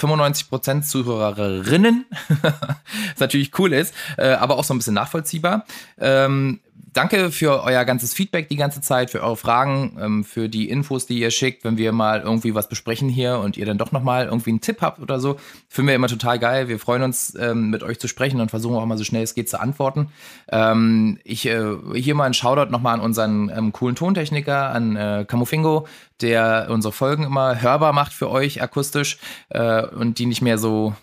95% 0.00 0.82
Zuhörerinnen, 0.82 2.06
was 2.42 3.20
natürlich 3.20 3.56
cool 3.58 3.72
ist, 3.72 3.94
äh, 4.16 4.28
aber 4.28 4.56
auch 4.56 4.64
so 4.64 4.72
ein 4.72 4.78
bisschen 4.78 4.94
nachvollziehbar. 4.94 5.66
Ähm, 5.98 6.60
danke 6.92 7.30
für 7.30 7.62
euer 7.62 7.84
ganzes 7.84 8.14
Feedback 8.14 8.48
die 8.48 8.56
ganze 8.56 8.80
Zeit, 8.80 9.10
für 9.10 9.22
eure 9.22 9.36
Fragen, 9.36 9.96
ähm, 10.00 10.24
für 10.24 10.48
die 10.48 10.68
Infos, 10.68 11.06
die 11.06 11.18
ihr 11.18 11.30
schickt, 11.30 11.64
wenn 11.64 11.76
wir 11.76 11.92
mal 11.92 12.20
irgendwie 12.20 12.54
was 12.54 12.68
besprechen 12.68 13.08
hier 13.08 13.38
und 13.38 13.56
ihr 13.56 13.66
dann 13.66 13.78
doch 13.78 13.92
nochmal 13.92 14.26
irgendwie 14.26 14.50
einen 14.50 14.60
Tipp 14.60 14.78
habt 14.80 15.00
oder 15.00 15.20
so. 15.20 15.36
Finden 15.68 15.88
wir 15.88 15.94
immer 15.94 16.08
total 16.08 16.38
geil. 16.38 16.68
Wir 16.68 16.78
freuen 16.78 17.02
uns, 17.02 17.34
ähm, 17.38 17.70
mit 17.70 17.82
euch 17.82 17.98
zu 17.98 18.08
sprechen 18.08 18.40
und 18.40 18.50
versuchen 18.50 18.76
auch 18.76 18.86
mal 18.86 18.98
so 18.98 19.04
schnell 19.04 19.22
es 19.22 19.34
geht 19.34 19.48
zu 19.48 19.60
antworten. 19.60 20.08
Ähm, 20.50 21.18
ich 21.24 21.46
äh, 21.46 21.76
hier 21.94 22.14
mal 22.14 22.24
ein 22.24 22.34
Shoutout 22.34 22.70
nochmal 22.70 22.94
an 22.94 23.00
unseren 23.00 23.50
ähm, 23.50 23.72
coolen 23.72 23.96
Tontechniker, 23.96 24.70
an 24.70 24.96
äh, 24.96 25.24
Camufingo, 25.26 25.86
der 26.20 26.68
unsere 26.70 26.92
Folgen 26.92 27.24
immer 27.24 27.60
hörbar 27.60 27.92
macht 27.92 28.12
für 28.12 28.30
euch 28.30 28.62
akustisch 28.62 29.18
äh, 29.50 29.84
und 29.86 30.18
die 30.18 30.26
nicht 30.26 30.42
mehr 30.42 30.58
so 30.58 30.94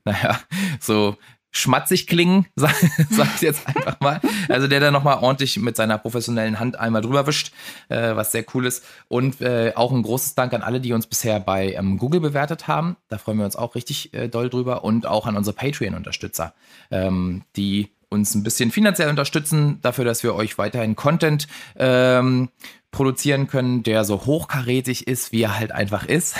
naja, 0.04 0.40
so 0.80 1.16
schmatzig 1.50 2.06
klingen, 2.06 2.46
sag, 2.56 2.74
sag 3.10 3.34
ich 3.34 3.42
jetzt 3.42 3.66
einfach 3.66 4.00
mal. 4.00 4.20
Also 4.48 4.68
der 4.68 4.80
da 4.80 4.90
nochmal 4.90 5.18
ordentlich 5.18 5.58
mit 5.58 5.76
seiner 5.76 5.98
professionellen 5.98 6.60
Hand 6.60 6.78
einmal 6.78 7.02
drüber 7.02 7.26
wischt, 7.26 7.52
äh, 7.88 8.14
was 8.14 8.32
sehr 8.32 8.44
cool 8.54 8.66
ist. 8.66 8.84
Und 9.08 9.40
äh, 9.40 9.72
auch 9.74 9.92
ein 9.92 10.02
großes 10.02 10.34
Dank 10.34 10.52
an 10.52 10.62
alle, 10.62 10.80
die 10.80 10.92
uns 10.92 11.06
bisher 11.06 11.40
bei 11.40 11.72
ähm, 11.72 11.98
Google 11.98 12.20
bewertet 12.20 12.68
haben. 12.68 12.96
Da 13.08 13.18
freuen 13.18 13.38
wir 13.38 13.44
uns 13.44 13.56
auch 13.56 13.74
richtig 13.74 14.14
äh, 14.14 14.28
doll 14.28 14.50
drüber. 14.50 14.84
Und 14.84 15.06
auch 15.06 15.26
an 15.26 15.36
unsere 15.36 15.54
Patreon-Unterstützer, 15.54 16.54
ähm, 16.90 17.42
die 17.56 17.90
uns 18.10 18.34
ein 18.34 18.42
bisschen 18.42 18.70
finanziell 18.72 19.08
unterstützen, 19.08 19.78
dafür, 19.82 20.04
dass 20.04 20.22
wir 20.22 20.34
euch 20.34 20.58
weiterhin 20.58 20.96
Content 20.96 21.46
ähm, 21.76 22.48
produzieren 22.90 23.46
können, 23.46 23.84
der 23.84 24.04
so 24.04 24.26
hochkarätig 24.26 25.06
ist, 25.06 25.30
wie 25.30 25.42
er 25.42 25.58
halt 25.58 25.70
einfach 25.70 26.04
ist. 26.04 26.34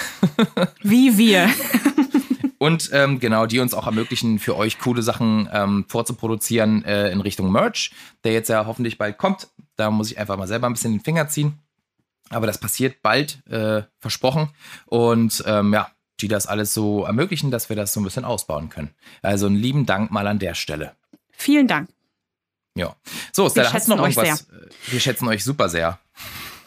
wie 0.83 1.17
wir. 1.17 1.49
Und 2.63 2.91
ähm, 2.93 3.21
genau, 3.21 3.47
die 3.47 3.59
uns 3.59 3.73
auch 3.73 3.87
ermöglichen, 3.87 4.39
für 4.39 4.55
euch 4.55 4.79
coole 4.79 5.03
Sachen 5.03 5.49
ähm, 5.51 5.87
vorzuproduzieren 5.89 6.85
äh, 6.85 7.11
in 7.11 7.23
Richtung 7.23 7.51
Merch, 7.51 7.91
der 8.23 8.35
jetzt 8.35 8.51
ja 8.51 8.67
hoffentlich 8.67 8.99
bald 8.99 9.17
kommt. 9.17 9.49
Da 9.77 9.91
muss 9.91 10.11
ich 10.11 10.19
einfach 10.19 10.37
mal 10.37 10.47
selber 10.47 10.69
ein 10.69 10.75
bisschen 10.75 10.93
den 10.93 11.01
Finger 11.01 11.27
ziehen. 11.29 11.59
Aber 12.29 12.47
das 12.47 12.59
passiert 12.59 13.01
bald, 13.01 13.45
äh, 13.49 13.85
versprochen. 13.99 14.51
Und 14.85 15.43
ähm, 15.47 15.73
ja, 15.73 15.91
die 16.21 16.29
das 16.29 16.47
alles 16.47 16.75
so 16.75 17.05
ermöglichen, 17.05 17.51
dass 17.51 17.71
wir 17.71 17.77
das 17.77 17.95
so 17.95 18.01
ein 18.01 18.05
bisschen 18.05 18.27
ausbauen 18.27 18.69
können. 18.69 18.91
Also 19.23 19.47
einen 19.47 19.57
lieben 19.57 19.87
Dank 19.87 20.11
mal 20.11 20.27
an 20.27 20.39
der 20.39 20.53
Stelle. 20.53 20.95
Vielen 21.31 21.67
Dank. 21.67 21.89
Ja. 22.75 22.95
So, 23.33 23.49
Stella, 23.49 23.73
hast 23.73 23.89
du 23.89 23.97
noch 23.97 24.03
irgendwas? 24.03 24.41
Sehr. 24.41 24.69
Wir 24.89 25.01
schätzen 25.01 25.27
euch 25.29 25.43
super 25.45 25.71
sehr. 25.71 25.99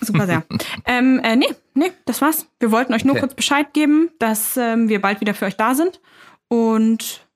Super 0.06 0.26
sehr. 0.26 0.44
ähm, 0.86 1.20
äh, 1.24 1.36
nee, 1.36 1.48
nee, 1.74 1.92
das 2.06 2.22
war's. 2.22 2.48
Wir 2.60 2.72
wollten 2.72 2.94
euch 2.94 3.06
nur 3.06 3.14
okay. 3.14 3.22
kurz 3.22 3.34
Bescheid 3.34 3.74
geben, 3.74 4.10
dass 4.20 4.58
ähm, 4.58 4.90
wir 4.90 5.02
bald 5.02 5.22
wieder 5.22 5.34
für 5.34 5.46
euch 5.46 5.58
da 5.58 5.76
sind. 5.76 6.00
Und 6.48 7.28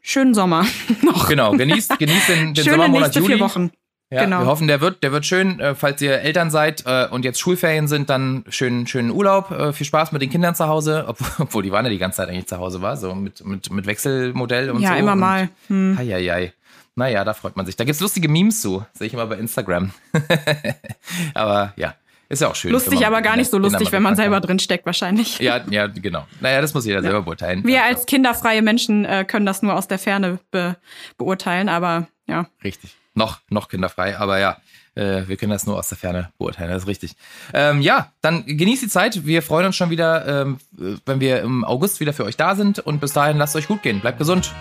schönen 0.00 0.34
Sommer 0.34 0.66
noch. 1.02 1.28
Genau, 1.28 1.52
genießt, 1.52 1.98
genießt 1.98 2.28
den, 2.28 2.54
den 2.54 2.64
Schöne 2.64 2.76
Sommermonat 2.76 3.14
Juli. 3.14 3.28
Vier 3.28 3.40
Wochen. 3.40 3.70
Ja, 4.12 4.24
genau. 4.24 4.40
Wir 4.40 4.46
hoffen, 4.46 4.68
der 4.68 4.82
wird, 4.82 5.02
der 5.02 5.10
wird 5.10 5.24
schön. 5.24 5.58
Äh, 5.58 5.74
falls 5.74 6.02
ihr 6.02 6.20
Eltern 6.20 6.50
seid 6.50 6.84
äh, 6.84 7.08
und 7.10 7.24
jetzt 7.24 7.40
Schulferien 7.40 7.88
sind, 7.88 8.10
dann 8.10 8.44
schönen, 8.50 8.86
schönen 8.86 9.10
Urlaub. 9.10 9.50
Äh, 9.50 9.72
viel 9.72 9.86
Spaß 9.86 10.12
mit 10.12 10.20
den 10.20 10.28
Kindern 10.28 10.54
zu 10.54 10.68
Hause, 10.68 11.04
obwohl, 11.06 11.28
obwohl 11.46 11.62
die 11.62 11.72
waren 11.72 11.86
ja 11.86 11.90
die 11.90 11.96
ganze 11.96 12.18
Zeit 12.18 12.28
eigentlich 12.28 12.46
zu 12.46 12.58
Hause 12.58 12.82
war, 12.82 12.98
so 12.98 13.14
mit, 13.14 13.42
mit, 13.46 13.72
mit 13.72 13.86
Wechselmodell 13.86 14.70
und 14.70 14.82
ja, 14.82 14.88
so. 14.90 14.94
Ja, 14.94 15.00
immer 15.00 15.16
mal. 15.16 15.48
Hm. 15.68 15.96
Hei, 15.96 16.06
hei, 16.06 16.24
hei. 16.24 16.52
Naja, 16.94 17.24
da 17.24 17.32
freut 17.32 17.56
man 17.56 17.64
sich. 17.64 17.74
Da 17.76 17.84
gibt's 17.84 18.02
lustige 18.02 18.28
Memes 18.28 18.60
zu. 18.60 18.84
Sehe 18.92 19.06
ich 19.06 19.14
immer 19.14 19.26
bei 19.26 19.36
Instagram. 19.36 19.92
aber 21.34 21.72
ja, 21.76 21.94
ist 22.28 22.42
ja 22.42 22.48
auch 22.48 22.54
schön. 22.54 22.70
Lustig, 22.70 23.06
aber 23.06 23.22
gar 23.22 23.36
nicht 23.36 23.50
so 23.50 23.56
lustig, 23.56 23.92
wenn 23.92 24.02
man 24.02 24.14
selber 24.14 24.40
drin 24.40 24.58
steckt, 24.58 24.84
wahrscheinlich. 24.84 25.38
Ja, 25.38 25.62
ja, 25.70 25.86
genau. 25.86 26.26
Naja, 26.40 26.60
das 26.60 26.74
muss 26.74 26.84
jeder 26.84 26.98
ja. 26.98 27.02
selber 27.02 27.22
beurteilen. 27.22 27.64
Wir 27.64 27.82
als 27.84 28.04
kinderfreie 28.04 28.60
Menschen 28.60 29.06
äh, 29.06 29.24
können 29.26 29.46
das 29.46 29.62
nur 29.62 29.74
aus 29.74 29.88
der 29.88 29.98
Ferne 29.98 30.38
be 30.50 30.76
beurteilen, 31.16 31.70
aber 31.70 32.08
ja. 32.26 32.46
Richtig. 32.62 32.94
Noch, 33.14 33.40
noch 33.50 33.68
kinderfrei, 33.68 34.18
aber 34.18 34.38
ja. 34.38 34.58
Äh, 34.94 35.26
wir 35.26 35.36
können 35.36 35.52
das 35.52 35.66
nur 35.66 35.78
aus 35.78 35.88
der 35.88 35.96
Ferne 35.96 36.30
beurteilen, 36.38 36.70
das 36.70 36.82
ist 36.82 36.88
richtig. 36.88 37.16
Ähm, 37.54 37.80
ja, 37.80 38.12
dann 38.20 38.44
genießt 38.44 38.82
die 38.82 38.88
Zeit. 38.88 39.24
Wir 39.24 39.42
freuen 39.42 39.66
uns 39.66 39.76
schon 39.76 39.88
wieder, 39.88 40.42
ähm, 40.42 40.58
wenn 41.06 41.18
wir 41.18 41.40
im 41.40 41.64
August 41.64 42.00
wieder 42.00 42.12
für 42.12 42.24
euch 42.24 42.36
da 42.36 42.54
sind. 42.54 42.78
Und 42.78 43.00
bis 43.00 43.14
dahin 43.14 43.38
lasst 43.38 43.56
euch 43.56 43.68
gut 43.68 43.82
gehen. 43.82 44.00
Bleibt 44.00 44.18
gesund. 44.18 44.52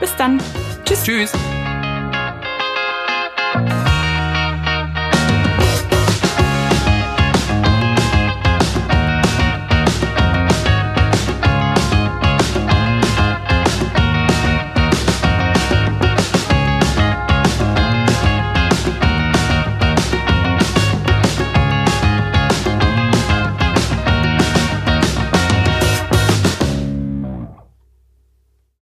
Bis 0.00 0.14
dann. 0.16 0.40
Tschüss. 0.84 1.02
Tschüss. 1.04 1.32